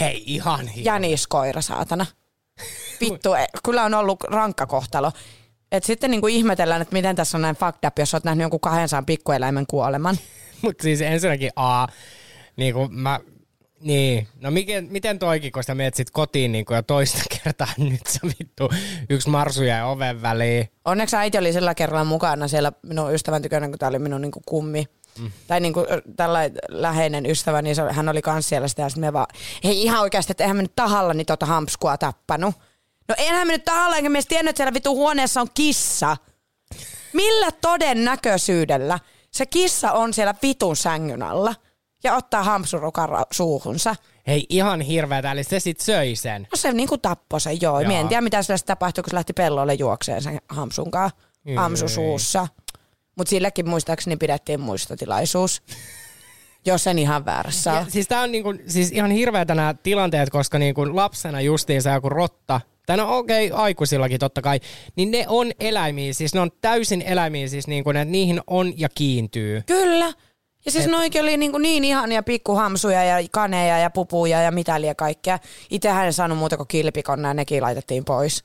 Hei, 0.00 0.22
ihan 0.26 0.68
hirveä. 0.68 0.92
Jäniskoira, 0.94 1.60
saatana. 1.60 2.06
Vittu, 3.00 3.34
e- 3.34 3.46
kyllä 3.64 3.84
on 3.84 3.94
ollut 3.94 4.22
rankka 4.24 4.66
kohtalo. 4.66 5.12
Et 5.72 5.84
sitten 5.84 6.10
niinku 6.10 6.26
ihmetellään, 6.26 6.82
että 6.82 6.92
miten 6.92 7.16
tässä 7.16 7.38
on 7.38 7.42
näin 7.42 7.56
fucked 7.56 7.86
up, 7.88 7.98
jos 7.98 8.14
olet 8.14 8.24
nähnyt 8.24 8.42
jonkun 8.42 8.60
200 8.60 9.02
pikkueläimen 9.02 9.66
kuoleman. 9.66 10.16
Mutta 10.62 10.82
siis 10.82 11.00
ensinnäkin 11.00 11.50
A, 11.56 11.86
niin 12.56 12.74
kuin 12.74 12.94
mä, 12.94 13.20
niin, 13.80 14.28
no 14.40 14.50
miten, 14.50 14.88
miten 14.90 15.18
toikin, 15.18 15.52
kun 15.52 15.64
sä 15.64 15.74
menet 15.74 15.94
sit 15.94 16.10
kotiin 16.10 16.52
niin 16.52 16.64
kuin 16.64 16.76
jo 16.76 16.82
toista 16.82 17.18
kertaa, 17.44 17.68
nyt 17.78 18.06
sä 18.08 18.20
vittu 18.38 18.70
yksi 19.10 19.30
marsu 19.30 19.62
jäi 19.62 19.82
oven 19.82 20.22
väliin. 20.22 20.68
Onneksi 20.84 21.16
äiti 21.16 21.38
oli 21.38 21.52
sillä 21.52 21.74
kerralla 21.74 22.04
mukana 22.04 22.48
siellä 22.48 22.72
minun 22.82 23.14
ystävän 23.14 23.42
tykönä, 23.42 23.68
kun 23.68 23.78
tämä 23.78 23.88
oli 23.88 23.98
minun 23.98 24.20
niinku 24.20 24.42
kummi. 24.46 24.84
Mm. 25.18 25.30
Tai 25.46 25.60
niinku 25.60 25.86
tällainen 26.16 26.58
läheinen 26.68 27.26
ystävä, 27.26 27.62
niin 27.62 27.76
se, 27.76 27.82
hän 27.90 28.08
oli 28.08 28.22
kans 28.22 28.48
siellä 28.48 28.68
sitä, 28.68 28.82
ja 28.82 28.88
sitten 28.88 29.00
me 29.00 29.12
vaan, 29.12 29.26
hei 29.64 29.82
ihan 29.82 30.00
oikeasti, 30.00 30.32
että 30.32 30.44
eihän 30.44 30.56
me 30.56 30.62
nyt 30.62 30.76
tahalla 30.76 31.14
niin 31.14 31.26
tota 31.26 31.46
hampskua 31.46 31.98
tappanut. 31.98 32.54
No 33.08 33.14
eihän 33.18 33.46
me 33.46 33.52
nyt 33.52 33.64
tahalla, 33.64 33.96
enkä 33.96 34.10
me 34.10 34.16
edes 34.16 34.26
tiennyt, 34.26 34.50
että 34.50 34.56
siellä 34.56 34.74
vittu 34.74 34.96
huoneessa 34.96 35.40
on 35.40 35.48
kissa. 35.54 36.16
Millä 37.12 37.52
todennäköisyydellä 37.60 38.98
se 39.30 39.46
kissa 39.46 39.92
on 39.92 40.14
siellä 40.14 40.34
vitun 40.42 40.76
sängyn 40.76 41.22
alla 41.22 41.54
ja 42.04 42.16
ottaa 42.16 42.42
hampsurukan 42.42 43.08
ra- 43.08 43.26
suuhunsa? 43.30 43.96
Hei, 44.26 44.46
ihan 44.48 44.80
hirveetä, 44.80 45.32
eli 45.32 45.44
se 45.44 45.60
sit 45.60 45.80
söi 45.80 46.16
sen. 46.16 46.42
No 46.42 46.56
se 46.56 46.72
niinku 46.72 46.98
tappoi 46.98 47.40
sen, 47.40 47.60
joo. 47.60 47.80
joo. 47.80 47.88
Mie 47.88 48.00
en 48.00 48.08
tiedä, 48.08 48.20
mitä 48.20 48.42
sitten 48.42 48.66
tapahtui, 48.66 49.02
kun 49.02 49.10
se 49.10 49.14
lähti 49.14 49.32
pellolle 49.32 49.74
juokseen 49.74 50.22
sen 50.22 50.38
hamsunkaan. 50.48 51.10
Ei. 51.46 51.54
Hamsu 51.54 51.88
suussa. 51.88 52.48
Mutta 53.16 53.30
sillekin 53.30 53.68
muistaakseni 53.68 54.16
pidettiin 54.16 54.60
muistotilaisuus. 54.60 55.62
Jos 56.66 56.86
en 56.86 56.98
ihan 56.98 57.24
väärässä 57.24 57.70
Ja, 57.70 57.86
siis 57.88 58.08
tää 58.08 58.20
on 58.20 58.32
niinku, 58.32 58.54
siis 58.66 58.92
ihan 58.92 59.10
hirveätä 59.10 59.54
nämä 59.54 59.74
tilanteet, 59.82 60.30
koska 60.30 60.58
niinku 60.58 60.96
lapsena 60.96 61.40
justiinsa 61.40 61.90
joku 61.90 62.08
rotta, 62.08 62.60
tai 62.86 62.96
no 62.96 63.18
okei, 63.18 63.50
okay, 63.52 63.64
aikuisillakin 63.64 64.18
totta 64.20 64.42
kai, 64.42 64.60
niin 64.96 65.10
ne 65.10 65.24
on 65.28 65.52
eläimiä, 65.60 66.12
siis 66.12 66.34
ne 66.34 66.40
on 66.40 66.50
täysin 66.60 67.02
eläimiä, 67.02 67.48
siis 67.48 67.66
niinku, 67.66 67.90
että 67.90 68.04
niihin 68.04 68.40
on 68.46 68.78
ja 68.78 68.88
kiintyy. 68.94 69.62
Kyllä. 69.66 70.12
Ja 70.64 70.70
siis 70.70 70.86
noikin 70.86 71.22
oli 71.22 71.36
niin, 71.36 71.52
niin 71.58 71.84
ihania 71.84 72.22
pikkuhamsuja 72.22 73.04
ja 73.04 73.28
kaneja 73.30 73.78
ja 73.78 73.90
pupuja 73.90 74.42
ja 74.42 74.50
mitä 74.50 74.80
liian 74.80 74.96
kaikkea. 74.96 75.38
Itsehän 75.70 76.06
en 76.06 76.12
saanut 76.12 76.38
muuta 76.38 76.56
kuin 76.56 76.68
kilpikonna 76.68 77.28
ja 77.28 77.34
nekin 77.34 77.62
laitettiin 77.62 78.04
pois. 78.04 78.44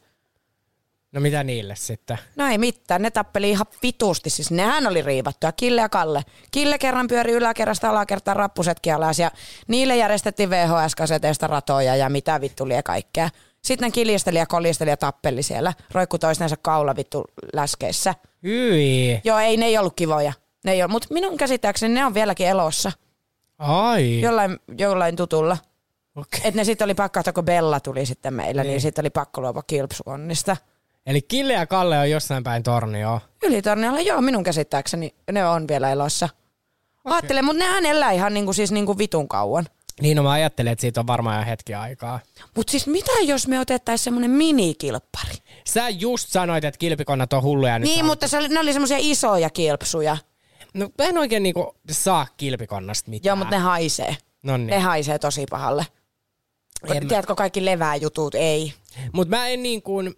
No 1.11 1.21
mitä 1.21 1.43
niille 1.43 1.75
sitten? 1.75 2.17
No 2.35 2.47
ei 2.47 2.57
mitään, 2.57 3.01
ne 3.01 3.11
tappeli 3.11 3.49
ihan 3.49 3.65
vitusti, 3.83 4.29
siis 4.29 4.51
nehän 4.51 4.87
oli 4.87 5.01
riivattuja, 5.01 5.51
Kille 5.51 5.81
ja 5.81 5.89
Kalle. 5.89 6.23
Kille 6.51 6.77
kerran 6.77 7.07
pyöri 7.07 7.31
yläkerrasta 7.31 7.89
alakertaan 7.89 8.37
rappusetkin 8.37 8.95
alas 8.95 9.19
ja 9.19 9.31
niille 9.67 9.97
järjestettiin 9.97 10.49
VHS-kaseteista 10.49 11.47
ratoja 11.47 11.95
ja 11.95 12.09
mitä 12.09 12.41
vittu 12.41 12.67
lie 12.67 12.83
kaikkea. 12.83 13.29
Sitten 13.63 13.87
ne 13.87 13.91
kilisteli 13.91 14.37
ja 14.37 14.45
kolisteli 14.45 14.89
ja 14.89 14.97
tappeli 14.97 15.43
siellä, 15.43 15.73
roikku 15.91 16.17
toistensa 16.17 16.55
kaula 16.61 16.95
vittu 16.95 17.25
läskeissä. 17.53 18.15
Hyi. 18.43 19.21
Joo, 19.23 19.39
ei 19.39 19.57
ne 19.57 19.65
ei 19.65 19.77
ollut 19.77 19.95
kivoja. 19.95 20.33
Ne 20.63 20.71
ei 20.71 20.81
ollut, 20.83 20.91
mutta 20.91 21.13
minun 21.13 21.37
käsittääkseni 21.37 21.93
ne 21.93 22.05
on 22.05 22.13
vieläkin 22.13 22.47
elossa, 22.47 22.91
Ai. 23.57 24.21
jollain, 24.21 24.59
jollain 24.77 25.15
tutulla. 25.15 25.57
Okay. 26.15 26.41
Et 26.43 26.55
ne 26.55 26.63
sitten 26.63 26.85
oli 26.85 26.93
pakko, 26.93 27.19
että 27.19 27.33
kun 27.33 27.45
Bella 27.45 27.79
tuli 27.79 28.05
sitten 28.05 28.33
meillä, 28.33 28.63
niin, 28.63 28.69
niin 28.69 28.81
sitten 28.81 29.03
oli 29.03 29.09
pakko 29.09 29.41
luopua 29.41 29.63
kilpsukonnista. 29.67 30.57
Eli 31.09 31.21
Kille 31.21 31.53
ja 31.53 31.67
Kalle 31.67 31.99
on 31.99 32.09
jossain 32.09 32.43
päin 32.43 32.63
tornioa. 32.63 33.21
Ylitorniolla, 33.43 33.99
joo, 34.01 34.21
minun 34.21 34.43
käsittääkseni 34.43 35.15
ne 35.31 35.47
on 35.47 35.67
vielä 35.67 35.91
elossa. 35.91 36.29
Okay. 37.05 37.13
Ajattelen, 37.17 37.45
mutta 37.45 37.63
nehän 37.63 37.85
elää 37.85 38.11
ihan 38.11 38.33
niinku, 38.33 38.53
siis 38.53 38.71
niinku 38.71 38.97
vitun 38.97 39.27
kauan. 39.27 39.65
Niin 40.01 40.17
no 40.17 40.23
mä 40.23 40.31
ajattelin, 40.31 40.71
että 40.71 40.81
siitä 40.81 40.99
on 40.99 41.07
varmaan 41.07 41.39
jo 41.39 41.45
hetki 41.45 41.73
aikaa. 41.73 42.19
Mutta 42.55 42.71
siis 42.71 42.87
mitä 42.87 43.11
jos 43.23 43.47
me 43.47 43.59
otettaisiin 43.59 44.03
semmoinen 44.03 44.31
minikilppari? 44.31 45.33
Sä 45.67 45.89
just 45.89 46.29
sanoit, 46.29 46.63
että 46.65 46.77
kilpikonnat 46.77 47.33
on 47.33 47.43
hulluja 47.43 47.79
nyt. 47.79 47.89
Niin, 47.89 48.05
mutta 48.05 48.27
se 48.27 48.37
oli, 48.37 48.47
ne 48.47 48.59
oli 48.59 48.73
semmoisia 48.73 48.97
isoja 48.99 49.49
kilpsuja. 49.49 50.17
No 50.73 50.89
mä 50.97 51.05
en 51.05 51.17
oikein 51.17 51.43
niinku 51.43 51.75
saa 51.91 52.27
kilpikonnasta 52.37 53.09
mitään. 53.09 53.29
Joo, 53.29 53.35
mutta 53.35 53.55
ne 53.55 53.61
haisee. 53.61 54.17
No 54.43 54.57
niin. 54.57 54.67
Ne 54.67 54.79
haisee 54.79 55.19
tosi 55.19 55.45
pahalle. 55.49 55.85
En 56.95 57.03
mä- 57.03 57.09
Tiedätkö, 57.09 57.35
kaikki 57.35 57.65
levää 57.65 57.95
jutut, 57.95 58.35
ei. 58.35 58.73
Mutta 59.13 59.35
mä 59.37 59.47
en 59.47 59.63
niin 59.63 59.81
kuin, 59.81 60.15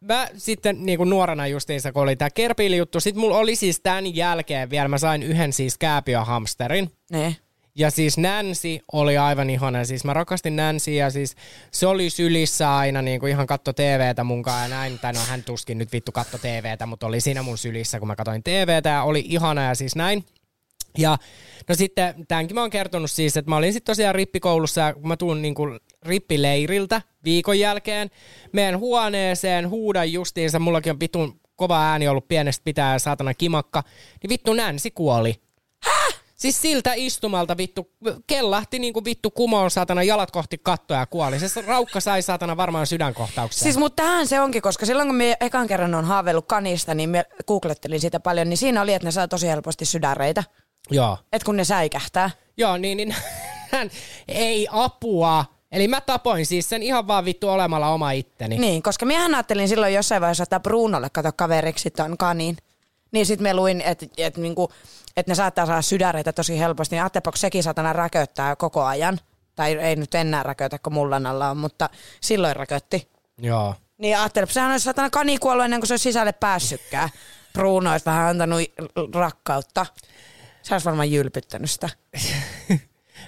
mä 0.00 0.28
sitten 0.36 0.86
niin 0.86 0.96
kuin 0.96 1.10
nuorena 1.10 1.46
justiinsa, 1.46 1.92
kun 1.92 2.02
oli 2.02 2.16
tää 2.16 2.30
kerpiilijuttu, 2.30 3.00
sit 3.00 3.16
mulla 3.16 3.38
oli 3.38 3.56
siis 3.56 3.80
tämän 3.80 4.16
jälkeen 4.16 4.70
vielä, 4.70 4.88
mä 4.88 4.98
sain 4.98 5.22
yhden 5.22 5.52
siis 5.52 5.78
kääpiöhamsterin. 5.78 6.90
Ne. 7.10 7.36
Ja 7.78 7.90
siis 7.90 8.18
Nancy 8.18 8.78
oli 8.92 9.18
aivan 9.18 9.50
ihana. 9.50 9.84
Siis 9.84 10.04
mä 10.04 10.14
rakastin 10.14 10.56
Nancy 10.56 10.90
ja 10.90 11.10
siis 11.10 11.36
se 11.70 11.86
oli 11.86 12.10
sylissä 12.10 12.76
aina 12.76 13.02
niin 13.02 13.20
kuin 13.20 13.30
ihan 13.30 13.46
katto 13.46 13.72
TVtä 13.72 14.24
munkaan 14.24 14.62
ja 14.62 14.76
näin. 14.76 14.98
Tai 14.98 15.12
no 15.12 15.20
hän 15.28 15.44
tuskin 15.44 15.78
nyt 15.78 15.92
vittu 15.92 16.12
katto 16.12 16.38
TVtä, 16.38 16.86
mutta 16.86 17.06
oli 17.06 17.20
siinä 17.20 17.42
mun 17.42 17.58
sylissä, 17.58 17.98
kun 17.98 18.08
mä 18.08 18.16
katsoin 18.16 18.42
TVtä 18.42 18.88
ja 18.88 19.02
oli 19.02 19.24
ihana 19.28 19.62
ja 19.62 19.74
siis 19.74 19.96
näin. 19.96 20.24
Ja 20.98 21.18
no 21.68 21.74
sitten 21.74 22.26
tämänkin 22.28 22.54
mä 22.54 22.60
oon 22.60 22.70
kertonut 22.70 23.10
siis, 23.10 23.36
että 23.36 23.50
mä 23.50 23.56
olin 23.56 23.72
sitten 23.72 23.92
tosiaan 23.92 24.14
rippikoulussa 24.14 24.80
ja 24.80 24.94
kun 24.94 25.08
mä 25.08 25.16
tuun 25.16 25.42
niinku 25.42 25.62
rippileiriltä 26.02 27.02
viikon 27.24 27.58
jälkeen, 27.58 28.10
menen 28.52 28.78
huoneeseen, 28.78 29.68
huudan 29.68 30.12
justiinsa, 30.12 30.58
mullakin 30.58 30.92
on 30.92 31.00
vitun 31.00 31.40
kova 31.56 31.90
ääni 31.90 32.08
ollut 32.08 32.28
pienestä 32.28 32.64
pitää 32.64 32.98
saatana 32.98 33.34
kimakka, 33.34 33.82
niin 34.22 34.28
vittu 34.28 34.52
Nancy 34.54 34.90
kuoli. 34.90 35.34
Siis 36.34 36.62
siltä 36.62 36.92
istumalta 36.96 37.56
vittu, 37.56 37.90
kellahti 38.26 38.78
niinku 38.78 39.04
vittu 39.04 39.30
kumoon 39.30 39.70
saatana 39.70 40.02
jalat 40.02 40.30
kohti 40.30 40.58
kattoa 40.62 40.96
ja 40.96 41.06
kuoli. 41.06 41.48
Se 41.48 41.62
raukka 41.66 42.00
sai 42.00 42.22
saatana 42.22 42.56
varmaan 42.56 42.86
sydänkohtauksen. 42.86 43.62
Siis 43.62 43.76
mutta 43.76 44.02
tähän 44.02 44.26
se 44.26 44.40
onkin, 44.40 44.62
koska 44.62 44.86
silloin 44.86 45.08
kun 45.08 45.16
me 45.16 45.36
ekan 45.40 45.66
kerran 45.66 45.94
on 45.94 46.04
haaveillut 46.04 46.46
kanista, 46.46 46.94
niin 46.94 47.10
me 47.10 47.24
googlettelin 47.46 48.00
sitä 48.00 48.20
paljon, 48.20 48.48
niin 48.48 48.56
siinä 48.56 48.82
oli, 48.82 48.92
että 48.92 49.08
ne 49.08 49.10
saa 49.10 49.28
tosi 49.28 49.48
helposti 49.48 49.84
sydänreitä. 49.84 50.44
Joo. 50.90 51.18
Et 51.32 51.44
kun 51.44 51.56
ne 51.56 51.64
säikähtää. 51.64 52.30
Joo, 52.56 52.76
niin, 52.76 52.96
niin 52.96 53.14
hän 53.72 53.90
ei 54.28 54.68
apua. 54.70 55.44
Eli 55.72 55.88
mä 55.88 56.00
tapoin 56.00 56.46
siis 56.46 56.68
sen 56.68 56.82
ihan 56.82 57.06
vaan 57.08 57.24
vittu 57.24 57.48
olemalla 57.48 57.88
oma 57.88 58.10
itteni. 58.10 58.58
Niin, 58.58 58.82
koska 58.82 59.06
minähän 59.06 59.34
ajattelin 59.34 59.68
silloin 59.68 59.94
jossain 59.94 60.20
vaiheessa 60.20 60.42
ottaa 60.42 60.60
Brunolle 60.60 61.10
kato 61.10 61.32
kaveriksi 61.36 61.90
ton 61.90 62.16
kanin. 62.16 62.56
Niin 63.12 63.26
sitten 63.26 63.42
me 63.42 63.54
luin, 63.54 63.80
että 63.80 64.06
et, 64.16 64.36
niinku, 64.36 64.72
et 65.16 65.26
ne 65.26 65.34
saattaa 65.34 65.66
saada 65.66 65.82
sydäreitä 65.82 66.32
tosi 66.32 66.58
helposti. 66.58 66.94
Niin 66.94 67.02
ajattelin, 67.02 67.28
että 67.28 67.40
sekin 67.40 67.62
saatana 67.62 67.92
räköttää 67.92 68.56
koko 68.56 68.84
ajan. 68.84 69.20
Tai 69.56 69.72
ei 69.72 69.96
nyt 69.96 70.14
enää 70.14 70.42
räkötä, 70.42 70.78
kun 70.78 70.92
mullan 70.92 71.26
alla 71.26 71.50
on, 71.50 71.56
mutta 71.56 71.90
silloin 72.20 72.56
räkötti. 72.56 73.08
Joo. 73.38 73.74
Niin 73.98 74.18
ajattelin, 74.18 74.44
että 74.44 74.54
sehän 74.54 74.70
olisi 74.70 74.84
saatana 74.84 75.10
kani 75.10 75.38
kuollut 75.38 75.64
ennen 75.64 75.80
kuin 75.80 75.88
se 75.88 75.92
olisi 75.92 76.02
sisälle 76.02 76.32
päässytkään. 76.32 77.08
Bruno 77.52 77.92
olisi 77.92 78.06
vähän 78.06 78.28
antanut 78.28 78.60
rakkautta. 79.14 79.86
Se 80.68 80.74
olisi 80.74 80.84
varmaan 80.84 81.10
jylpyttänyt 81.10 81.70
sitä. 81.70 81.88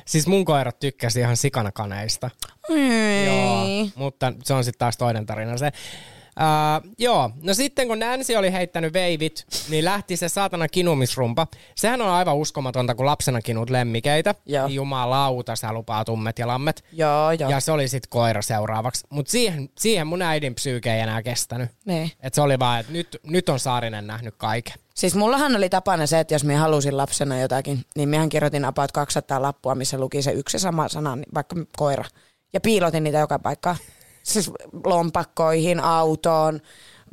Siis 0.07 0.27
mun 0.27 0.45
koirat 0.45 0.79
tykkäsi 0.79 1.21
ihan 1.21 1.37
sikana 1.37 1.73
kaneista. 1.73 2.31
Joo, 3.27 3.67
mutta 3.95 4.33
se 4.45 4.55
on 4.55 4.65
sitten 4.65 4.79
taas 4.79 4.97
toinen 4.97 5.27
tarina 5.27 5.57
se. 5.59 5.73
Uh, 6.41 6.93
joo, 6.99 7.31
no 7.43 7.55
sitten 7.55 7.89
kun 7.89 7.99
Nancy 7.99 8.35
oli 8.35 8.53
heittänyt 8.53 8.93
veivit, 8.93 9.47
niin 9.69 9.85
lähti 9.85 10.17
se 10.17 10.29
saatana 10.29 10.69
kinumisrumpa. 10.69 11.47
Sehän 11.75 12.03
on 12.03 12.09
aivan 12.09 12.37
uskomatonta, 12.37 12.95
kun 12.95 13.07
lapsena 13.07 13.41
kinut 13.43 13.71
lemmikeitä. 13.71 14.35
Joo. 14.47 14.67
Jumalauta, 14.67 15.57
sä 15.57 15.73
lupaa 15.73 16.05
tummet 16.05 16.39
ja 16.39 16.47
lammet. 16.47 16.85
Joo, 16.93 17.33
joo. 17.33 17.51
Ja 17.51 17.61
se 17.61 17.73
oli 17.73 17.89
sitten 17.89 18.11
koira 18.11 18.43
seuraavaksi. 18.43 19.07
Mutta 19.11 19.31
siihen, 19.31 19.69
siihen 19.79 20.07
mun 20.07 20.23
äidin 20.23 20.55
psyyke 20.55 20.95
ei 20.95 21.01
enää 21.01 21.23
kestänyt. 21.23 21.71
Niin. 21.85 22.13
Et 22.21 22.35
se 22.35 22.41
oli 22.41 22.59
vaan, 22.59 22.81
että 22.81 22.93
nyt, 22.93 23.21
nyt 23.27 23.49
on 23.49 23.59
Saarinen 23.59 24.07
nähnyt 24.07 24.35
kaiken. 24.39 24.75
Siis 24.95 25.15
mullahan 25.15 25.57
oli 25.57 25.69
tapana 25.69 26.07
se, 26.07 26.21
että 26.21 26.35
jos 26.35 26.45
minä 26.45 26.59
halusin 26.59 26.97
lapsena 26.97 27.41
jotakin, 27.41 27.85
niin 27.97 28.09
minähän 28.09 28.29
kirjoitin 28.29 28.65
about 28.65 28.93
200 28.93 29.43
lappua, 29.43 29.75
missä 29.75 29.99
luki 29.99 30.23
se 30.23 30.33
yksi 30.33 30.59
sama 30.59 30.89
sana, 30.89 31.19
vaikka 31.35 31.57
koira. 31.77 32.05
Ja 32.53 32.61
piilotin 32.61 33.05
niitä 33.05 33.19
joka 33.19 33.39
paikkaan. 33.39 33.77
Siis 34.23 34.51
lompakkoihin, 34.85 35.81
autoon, 35.81 36.61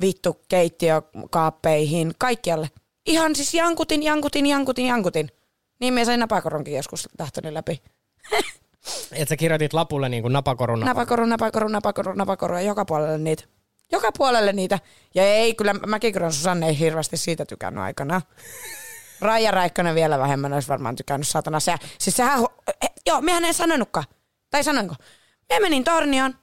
vittu 0.01 0.41
keittiökaappeihin, 0.49 2.13
kaikkialle. 2.17 2.69
Ihan 3.05 3.35
siis 3.35 3.53
jankutin, 3.53 4.03
jankutin, 4.03 4.45
jankutin, 4.45 4.85
jankutin. 4.85 5.29
Niin 5.79 5.93
me 5.93 6.05
sain 6.05 6.19
napakoronkin 6.19 6.75
joskus 6.75 7.09
lähtöni 7.19 7.53
läpi. 7.53 7.81
Et 9.11 9.27
sä 9.27 9.35
kirjoitit 9.35 9.73
lapulle 9.73 10.09
niin 10.09 10.21
kuin 10.21 10.33
napakorun 10.33 10.79
Napakoru, 10.79 11.25
napakoru, 11.25 11.67
napakoru, 11.67 12.13
napakoru 12.13 12.55
ja 12.55 12.61
joka 12.61 12.85
puolelle 12.85 13.17
niitä. 13.17 13.43
Joka 13.91 14.11
puolelle 14.11 14.53
niitä. 14.53 14.79
Ja 15.15 15.23
ei, 15.23 15.53
kyllä 15.53 15.73
mäkin 15.73 16.13
kyllä 16.13 16.31
Susanne 16.31 16.67
ei 16.67 16.79
hirveästi 16.79 17.17
siitä 17.17 17.45
tykännyt 17.45 17.83
aikana. 17.83 18.21
Raija 19.21 19.51
Räikkönen 19.51 19.95
vielä 19.95 20.19
vähemmän 20.19 20.53
olisi 20.53 20.67
varmaan 20.67 20.95
tykännyt 20.95 21.27
satana. 21.27 21.59
Se, 21.59 21.75
siis 21.99 22.15
sehän, 22.15 22.39
eh, 22.83 22.89
joo, 23.05 23.21
mehän 23.21 23.45
ei 23.45 23.53
sanonutkaan. 23.53 24.05
Tai 24.49 24.63
sanoinko? 24.63 24.95
Me 25.49 25.59
menin 25.59 25.83
tornioon, 25.83 26.35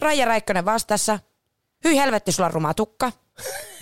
Raija 0.00 0.24
Räikkönen 0.24 0.64
vastassa. 0.64 1.18
Hyi 1.84 1.96
helvetti, 1.96 2.32
sulla 2.32 2.46
on 2.46 2.54
ruma 2.54 2.74
tukka. 2.74 3.12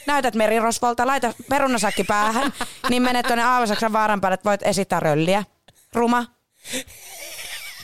Näytät 0.06 0.34
merirosvolta, 0.34 1.06
laita 1.06 1.34
perunasakki 1.48 2.04
päähän, 2.04 2.52
niin 2.88 3.02
menet 3.02 3.26
tuonne 3.26 3.44
Aavasaksan 3.44 3.92
vaaran 3.92 4.20
päälle, 4.20 4.34
että 4.34 4.48
voit 4.48 4.62
esittää 4.62 5.00
rölliä. 5.00 5.44
Ruma. 5.94 6.26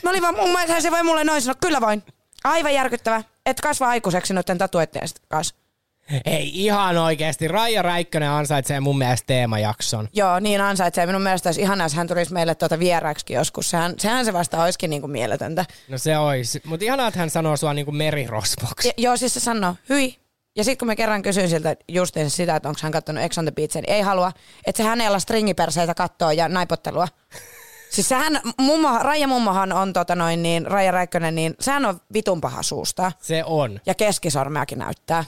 Mä 0.03 0.09
olin 0.09 0.21
vaan, 0.21 0.35
mun 0.35 0.49
mielestä 0.49 0.81
se 0.81 0.91
voi 0.91 1.03
mulle 1.03 1.23
noin 1.23 1.41
sanoa, 1.41 1.55
kyllä 1.61 1.81
voin. 1.81 2.03
Aivan 2.43 2.73
järkyttävä. 2.73 3.23
Et 3.45 3.61
kasva 3.61 3.87
aikuiseksi 3.87 4.33
noiden 4.33 4.57
tatuoittien 4.57 5.07
kanssa. 5.27 5.55
Ei 6.25 6.51
ihan 6.53 6.97
oikeasti. 6.97 7.47
Raija 7.47 7.81
Räikkönen 7.81 8.29
ansaitsee 8.29 8.79
mun 8.79 8.97
mielestä 8.97 9.27
teemajakson. 9.27 10.09
Joo, 10.13 10.39
niin 10.39 10.61
ansaitsee. 10.61 11.05
Minun 11.05 11.21
mielestä 11.21 11.49
olisi 11.49 11.61
ihanaa, 11.61 11.85
jos 11.85 11.93
hän 11.93 12.07
tulisi 12.07 12.33
meille 12.33 12.55
tuota 12.55 12.79
vieraaksi 12.79 13.33
joskus. 13.33 13.69
Sehän, 13.69 13.93
sehän 13.97 14.25
se 14.25 14.33
vasta 14.33 14.63
olisikin 14.63 14.89
niin 14.89 15.01
kuin 15.01 15.11
mieletöntä. 15.11 15.65
No 15.87 15.97
se 15.97 16.17
olisi. 16.17 16.61
Mutta 16.65 16.85
ihanaa, 16.85 17.07
että 17.07 17.19
hän 17.19 17.29
sanoo 17.29 17.57
sua 17.57 17.73
niinku 17.73 17.91
merirosvoksi. 17.91 18.87
Ja, 18.87 18.93
joo, 18.97 19.17
siis 19.17 19.33
se 19.33 19.39
sanoo, 19.39 19.75
hyi. 19.89 20.15
Ja 20.57 20.63
sitten 20.63 20.77
kun 20.77 20.87
me 20.87 20.95
kerran 20.95 21.21
kysyin 21.21 21.49
siltä 21.49 21.75
justiin 21.87 22.29
sitä, 22.29 22.55
että 22.55 22.69
onko 22.69 22.79
hän 22.83 22.91
katsonut 22.91 23.23
Ex 23.23 23.37
on 23.37 23.45
the 23.45 23.51
Beach, 23.51 23.75
niin 23.75 23.89
ei 23.89 24.01
halua, 24.01 24.31
että 24.65 24.83
se 24.83 24.89
hänellä 24.89 25.19
stringiperseitä 25.19 25.93
kattoo 25.93 26.31
ja 26.31 26.49
naipottelua. 26.49 27.07
Siis 27.89 28.09
sehän, 28.09 28.41
mummo, 28.59 28.99
Raija 28.99 29.27
mummohan 29.27 29.71
on 29.71 29.93
tota 29.93 30.15
noin 30.15 30.43
niin, 30.43 30.67
Raija 30.67 30.91
Räikkönen, 30.91 31.35
niin 31.35 31.55
sehän 31.59 31.85
on 31.85 31.99
vitun 32.13 32.41
paha 32.41 32.63
suusta. 32.63 33.11
Se 33.21 33.43
on. 33.45 33.79
Ja 33.85 33.93
keskisormeakin 33.95 34.79
näyttää. 34.79 35.25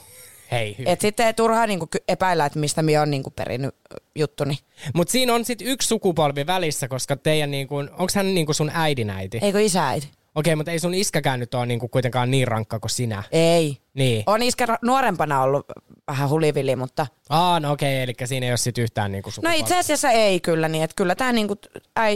Hei, 0.52 0.76
hy- 0.80 0.84
Et 0.90 1.02
sitten 1.02 1.26
ei 1.28 1.34
turhaa 1.34 1.68
niinku 1.68 1.88
epäillä, 2.08 2.46
että 2.46 2.60
mistä 2.60 2.82
minä 2.82 3.02
on 3.02 3.12
niinku 3.12 3.30
perinnyt 3.30 3.76
juttuni. 4.16 4.58
Mutta 4.94 5.12
siinä 5.12 5.34
on 5.34 5.46
sitten 5.46 5.68
yksi 5.68 5.88
sukupolvi 5.88 6.48
välissä, 6.48 6.88
koska 6.88 7.16
teidän 7.18 7.52
niinku, 7.52 7.76
onko 7.78 8.08
hän 8.16 8.34
niinku 8.36 8.54
sun 8.54 8.72
äidinäiti? 8.74 9.40
Eikö 9.42 9.62
isäiti? 9.62 10.10
Okei, 10.36 10.56
mutta 10.56 10.72
ei 10.72 10.80
sun 10.80 10.94
iskäkään 10.94 11.40
nyt 11.40 11.54
ole 11.54 11.66
niinku 11.66 11.88
kuitenkaan 11.88 12.32
niin 12.32 12.48
rankka 12.48 12.80
kuin 12.80 12.90
sinä. 12.90 13.24
Ei. 13.32 13.78
Niin. 13.94 14.24
On 14.26 14.42
iskä 14.44 14.78
nuorempana 14.82 15.42
ollut 15.42 15.66
vähän 16.08 16.30
hulivili, 16.30 16.76
mutta... 16.76 17.08
Aa, 17.30 17.60
no 17.60 17.72
okei, 17.72 18.02
eli 18.02 18.14
siinä 18.26 18.46
ei 18.46 18.52
ole 18.52 18.58
sit 18.58 18.78
yhtään 18.78 19.12
niinku 19.12 19.28
No 19.30 19.32
sukupolvea. 19.32 19.60
itse 19.60 19.78
asiassa 19.78 20.12
ei 20.12 20.40
kyllä 20.40 20.68
niin, 20.68 20.84
että 20.84 20.94
kyllä 20.96 21.16
tämä 21.16 21.32
niinku, 21.32 21.56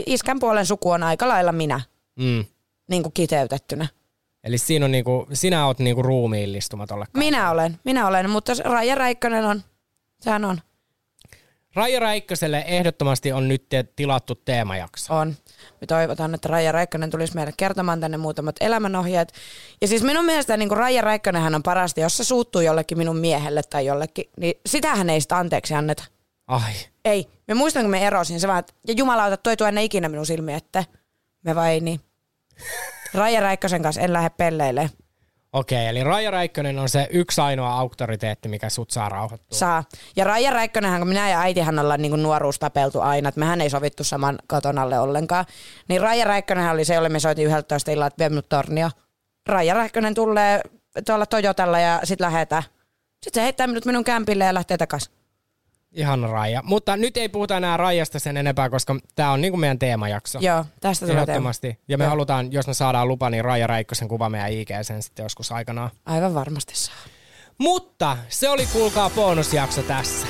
iskän 0.06 0.38
puolen 0.38 0.66
suku 0.66 0.90
on 0.90 1.02
aika 1.02 1.28
lailla 1.28 1.52
minä 1.52 1.80
Mm. 2.16 2.44
niinku 2.88 3.10
kiteytettynä. 3.10 3.88
Eli 4.44 4.58
siinä 4.58 4.84
on 4.84 4.92
niinku, 4.92 5.26
sinä 5.32 5.66
oot 5.66 5.78
niinku 5.78 6.02
ruumiillistuma 6.02 6.86
tolle 6.86 7.06
Minä 7.16 7.50
olen, 7.50 7.78
minä 7.84 8.06
olen, 8.06 8.30
mutta 8.30 8.52
Raija 8.64 8.94
Räikkönen 8.94 9.44
on, 9.44 9.62
sehän 10.20 10.44
on, 10.44 10.60
Raija 11.74 12.00
Räikköselle 12.00 12.64
ehdottomasti 12.66 13.32
on 13.32 13.48
nyt 13.48 13.68
te- 13.68 13.84
tilattu 13.96 14.34
teemajakso. 14.34 15.14
on. 15.14 15.36
Me 15.80 15.86
toivotaan, 15.86 16.34
että 16.34 16.48
Raija 16.48 16.72
Räikkönen 16.72 17.10
tulisi 17.10 17.34
meille 17.34 17.52
kertomaan 17.56 18.00
tänne 18.00 18.16
muutamat 18.16 18.56
elämänohjeet. 18.60 19.32
Ja 19.80 19.88
siis 19.88 20.02
minun 20.02 20.24
mielestä 20.24 20.56
niin 20.56 20.70
Raija 20.70 21.02
Räikkönenhän 21.02 21.54
on 21.54 21.62
parasta, 21.62 22.00
jos 22.00 22.16
se 22.16 22.24
suuttuu 22.24 22.60
jollekin 22.60 22.98
minun 22.98 23.16
miehelle 23.16 23.62
tai 23.62 23.86
jollekin, 23.86 24.24
niin 24.36 24.54
sitähän 24.66 25.10
ei 25.10 25.20
sitä 25.20 25.36
anteeksi 25.38 25.74
anneta. 25.74 26.04
Ai, 26.46 26.72
Ei. 27.04 27.26
Me 27.48 27.54
muistan, 27.54 27.82
kun 27.82 27.90
me 27.90 28.06
erosin, 28.06 28.40
se 28.40 28.48
vaan, 28.48 28.58
että- 28.58 28.72
ja 28.88 28.94
jumalauta, 28.96 29.36
toi 29.36 29.56
tuo 29.56 29.66
ennen 29.66 29.84
ikinä 29.84 30.08
minun 30.08 30.26
silmiin, 30.26 30.56
että 30.56 30.84
me 31.44 31.54
vai 31.54 31.80
niin. 31.80 32.00
Raija 33.14 33.40
Räikkösen 33.40 33.82
kanssa 33.82 34.00
en 34.00 34.12
lähde 34.12 34.30
pelleille. 34.30 34.90
okei, 35.52 35.86
eli 35.86 36.04
Raija 36.04 36.30
Räikkönen 36.30 36.78
on 36.78 36.88
se 36.88 37.08
yksi 37.10 37.40
ainoa 37.40 37.72
auktoriteetti, 37.72 38.48
mikä 38.48 38.68
sut 38.68 38.90
saa 38.90 39.08
rauhoittua. 39.08 39.58
Saa. 39.58 39.84
Ja 40.16 40.24
Raija 40.24 40.50
Räikkönenhän, 40.50 41.00
kun 41.00 41.08
minä 41.08 41.30
ja 41.30 41.40
äitihän 41.40 41.78
ollaan 41.78 42.02
niin 42.02 42.22
nuoruus 42.22 42.58
tapeltu 42.58 43.00
aina, 43.00 43.28
että 43.28 43.38
mehän 43.38 43.60
ei 43.60 43.70
sovittu 43.70 44.04
saman 44.04 44.38
katon 44.46 44.78
alle 44.78 44.98
ollenkaan. 44.98 45.44
Niin 45.88 46.00
Raija 46.00 46.24
Räikkönenhän 46.24 46.74
oli 46.74 46.84
se, 46.84 46.94
jolle 46.94 47.08
me 47.08 47.20
soitin 47.20 47.46
11 47.46 47.90
illalla, 47.90 48.06
että 48.06 48.30
vie 48.30 48.42
tornio. 48.48 48.90
Raija 49.46 49.74
Räikkönen 49.74 50.14
tulee 50.14 50.60
tuolla 51.06 51.26
Toyotalla 51.26 51.80
ja 51.80 52.00
sitten 52.04 52.24
lähetään. 52.24 52.62
Sitten 53.24 53.40
se 53.40 53.42
heittää 53.42 53.66
minut 53.66 53.84
minun 53.84 54.04
kämpille 54.04 54.44
ja 54.44 54.54
lähtee 54.54 54.76
takaisin. 54.76 55.21
Ihana 55.92 56.26
Raija. 56.26 56.62
Mutta 56.64 56.96
nyt 56.96 57.16
ei 57.16 57.28
puhuta 57.28 57.56
enää 57.56 57.76
Raijasta 57.76 58.18
sen 58.18 58.36
enempää, 58.36 58.70
koska 58.70 58.96
tämä 59.14 59.30
on 59.30 59.40
niinku 59.40 59.56
meidän 59.56 59.78
teemajakso. 59.78 60.38
Joo, 60.42 60.64
tästä 60.80 61.06
tulee 61.06 61.26
teema. 61.26 61.50
Ja 61.88 61.98
me 61.98 62.04
Joo. 62.04 62.10
halutaan, 62.10 62.52
jos 62.52 62.66
me 62.66 62.74
saadaan 62.74 63.08
lupa, 63.08 63.30
niin 63.30 63.44
Raija 63.44 63.66
Räikkösen 63.66 64.08
kuva 64.08 64.28
meidän 64.28 64.52
IG 64.52 64.68
sen 64.82 65.02
sitten 65.02 65.22
joskus 65.22 65.52
aikanaan. 65.52 65.90
Aivan 66.06 66.34
varmasti 66.34 66.76
saa. 66.76 66.94
Mutta 67.58 68.16
se 68.28 68.48
oli 68.48 68.66
kuulkaa 68.72 69.10
bonusjakso 69.10 69.82
tässä. 69.82 70.26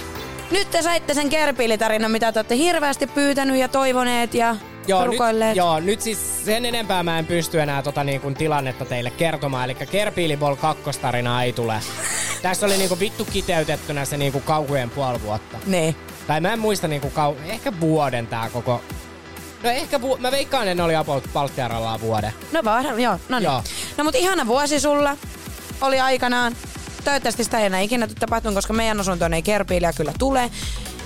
Nyt 0.51 0.71
te 0.71 0.83
saitte 0.83 1.15
sen 1.15 1.29
kerpiilitarinan, 1.29 2.11
mitä 2.11 2.33
te 2.33 2.39
olette 2.39 2.57
hirveästi 2.57 3.07
pyytänyt 3.07 3.57
ja 3.57 3.69
toivoneet 3.69 4.35
ja 4.35 4.57
Joo 4.87 5.01
nyt, 5.01 5.11
rukoilleet. 5.11 5.57
joo, 5.57 5.81
nyt 5.81 6.01
siis 6.01 6.45
sen 6.45 6.65
enempää 6.65 7.03
mä 7.03 7.19
en 7.19 7.27
pysty 7.27 7.61
enää 7.61 7.83
tota 7.83 8.05
niin 8.05 8.21
kuin 8.21 8.35
tilannetta 8.35 8.85
teille 8.85 9.11
kertomaan. 9.11 9.65
Eli 9.65 9.75
Kerpiilibol 9.75 10.55
kakkostarinaa 10.57 11.43
ei 11.43 11.53
tule. 11.53 11.81
Tässä 12.43 12.67
oli 12.67 12.77
niinku 12.77 12.99
vittu 13.01 13.25
kiteytettynä 13.25 14.05
se 14.05 14.17
niinku 14.17 14.41
kauhujen 14.41 14.91
puoli 14.91 15.23
vuotta. 15.23 15.59
Niin. 15.67 15.97
Tai 16.27 16.41
mä 16.41 16.53
en 16.53 16.59
muista 16.59 16.89
niinku 16.89 17.11
kau... 17.11 17.35
ehkä 17.47 17.73
vuoden 17.81 18.27
tää 18.27 18.51
koko... 18.51 18.81
No 19.63 19.71
ehkä 19.71 20.01
vu... 20.01 20.17
mä 20.17 20.31
veikkaan, 20.31 20.63
että 20.69 20.75
ne 20.75 20.83
oli 20.83 20.97
about 20.97 21.25
Palttiarallaan 21.33 22.01
vuoden. 22.01 22.33
No 22.53 22.61
vaan, 22.65 23.01
joo, 23.01 23.19
no 23.29 23.39
niin. 23.39 23.45
Joo. 23.45 23.63
No 23.97 24.05
mut 24.05 24.15
ihana 24.15 24.47
vuosi 24.47 24.81
sulla 24.81 25.17
oli 25.81 26.01
aikanaan. 26.01 26.57
Toivottavasti 27.05 27.45
sitä 27.45 27.59
ei 27.59 27.67
enää 27.67 27.81
ikinä 27.81 28.09
tapahtumaan, 28.19 28.55
koska 28.55 28.73
meidän 28.73 29.01
asuntoon 29.01 29.35
ei 29.35 29.43
kerpiiliä 29.43 29.93
kyllä 29.93 30.13
tule. 30.19 30.51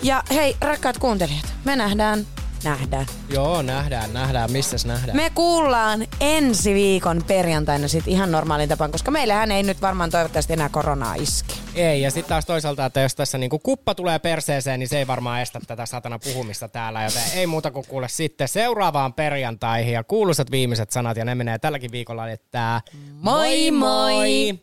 Ja 0.02 0.22
hei, 0.34 0.56
rakkaat 0.60 0.98
kuuntelijat, 0.98 1.54
me 1.64 1.76
nähdään, 1.76 2.26
nähdään. 2.66 3.06
Joo, 3.28 3.62
nähdään, 3.62 4.12
nähdään. 4.12 4.52
Missäs 4.52 4.86
nähdään? 4.86 5.16
Me 5.16 5.30
kuullaan 5.34 6.06
ensi 6.20 6.74
viikon 6.74 7.22
perjantaina 7.26 7.88
sit 7.88 8.08
ihan 8.08 8.32
normaalin 8.32 8.68
tapaan, 8.68 8.92
koska 8.92 9.10
meillähän 9.10 9.52
ei 9.52 9.62
nyt 9.62 9.82
varmaan 9.82 10.10
toivottavasti 10.10 10.52
enää 10.52 10.68
koronaa 10.68 11.14
iske. 11.14 11.54
Ei, 11.74 12.02
ja 12.02 12.10
sitten 12.10 12.28
taas 12.28 12.46
toisaalta, 12.46 12.86
että 12.86 13.00
jos 13.00 13.14
tässä 13.14 13.38
niinku 13.38 13.58
kuppa 13.58 13.94
tulee 13.94 14.18
perseeseen, 14.18 14.80
niin 14.80 14.88
se 14.88 14.98
ei 14.98 15.06
varmaan 15.06 15.40
estä 15.40 15.60
tätä 15.66 15.86
satana 15.86 16.18
puhumista 16.18 16.68
täällä, 16.68 17.02
joten 17.02 17.22
ei 17.34 17.46
muuta 17.46 17.70
kuin 17.70 17.86
kuule 17.88 18.08
sitten 18.08 18.48
seuraavaan 18.48 19.12
perjantaihin 19.14 19.92
ja 19.92 20.04
kuuluisat 20.04 20.50
viimeiset 20.50 20.90
sanat, 20.90 21.16
ja 21.16 21.24
ne 21.24 21.34
menee 21.34 21.58
tälläkin 21.58 21.92
viikolla, 21.92 22.28
että 22.28 22.80
Moi 23.20 23.70
moi! 23.70 24.58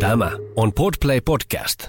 Tämä 0.00 0.30
on 0.56 0.72
Podplay 0.72 1.20
Podcast. 1.20 1.88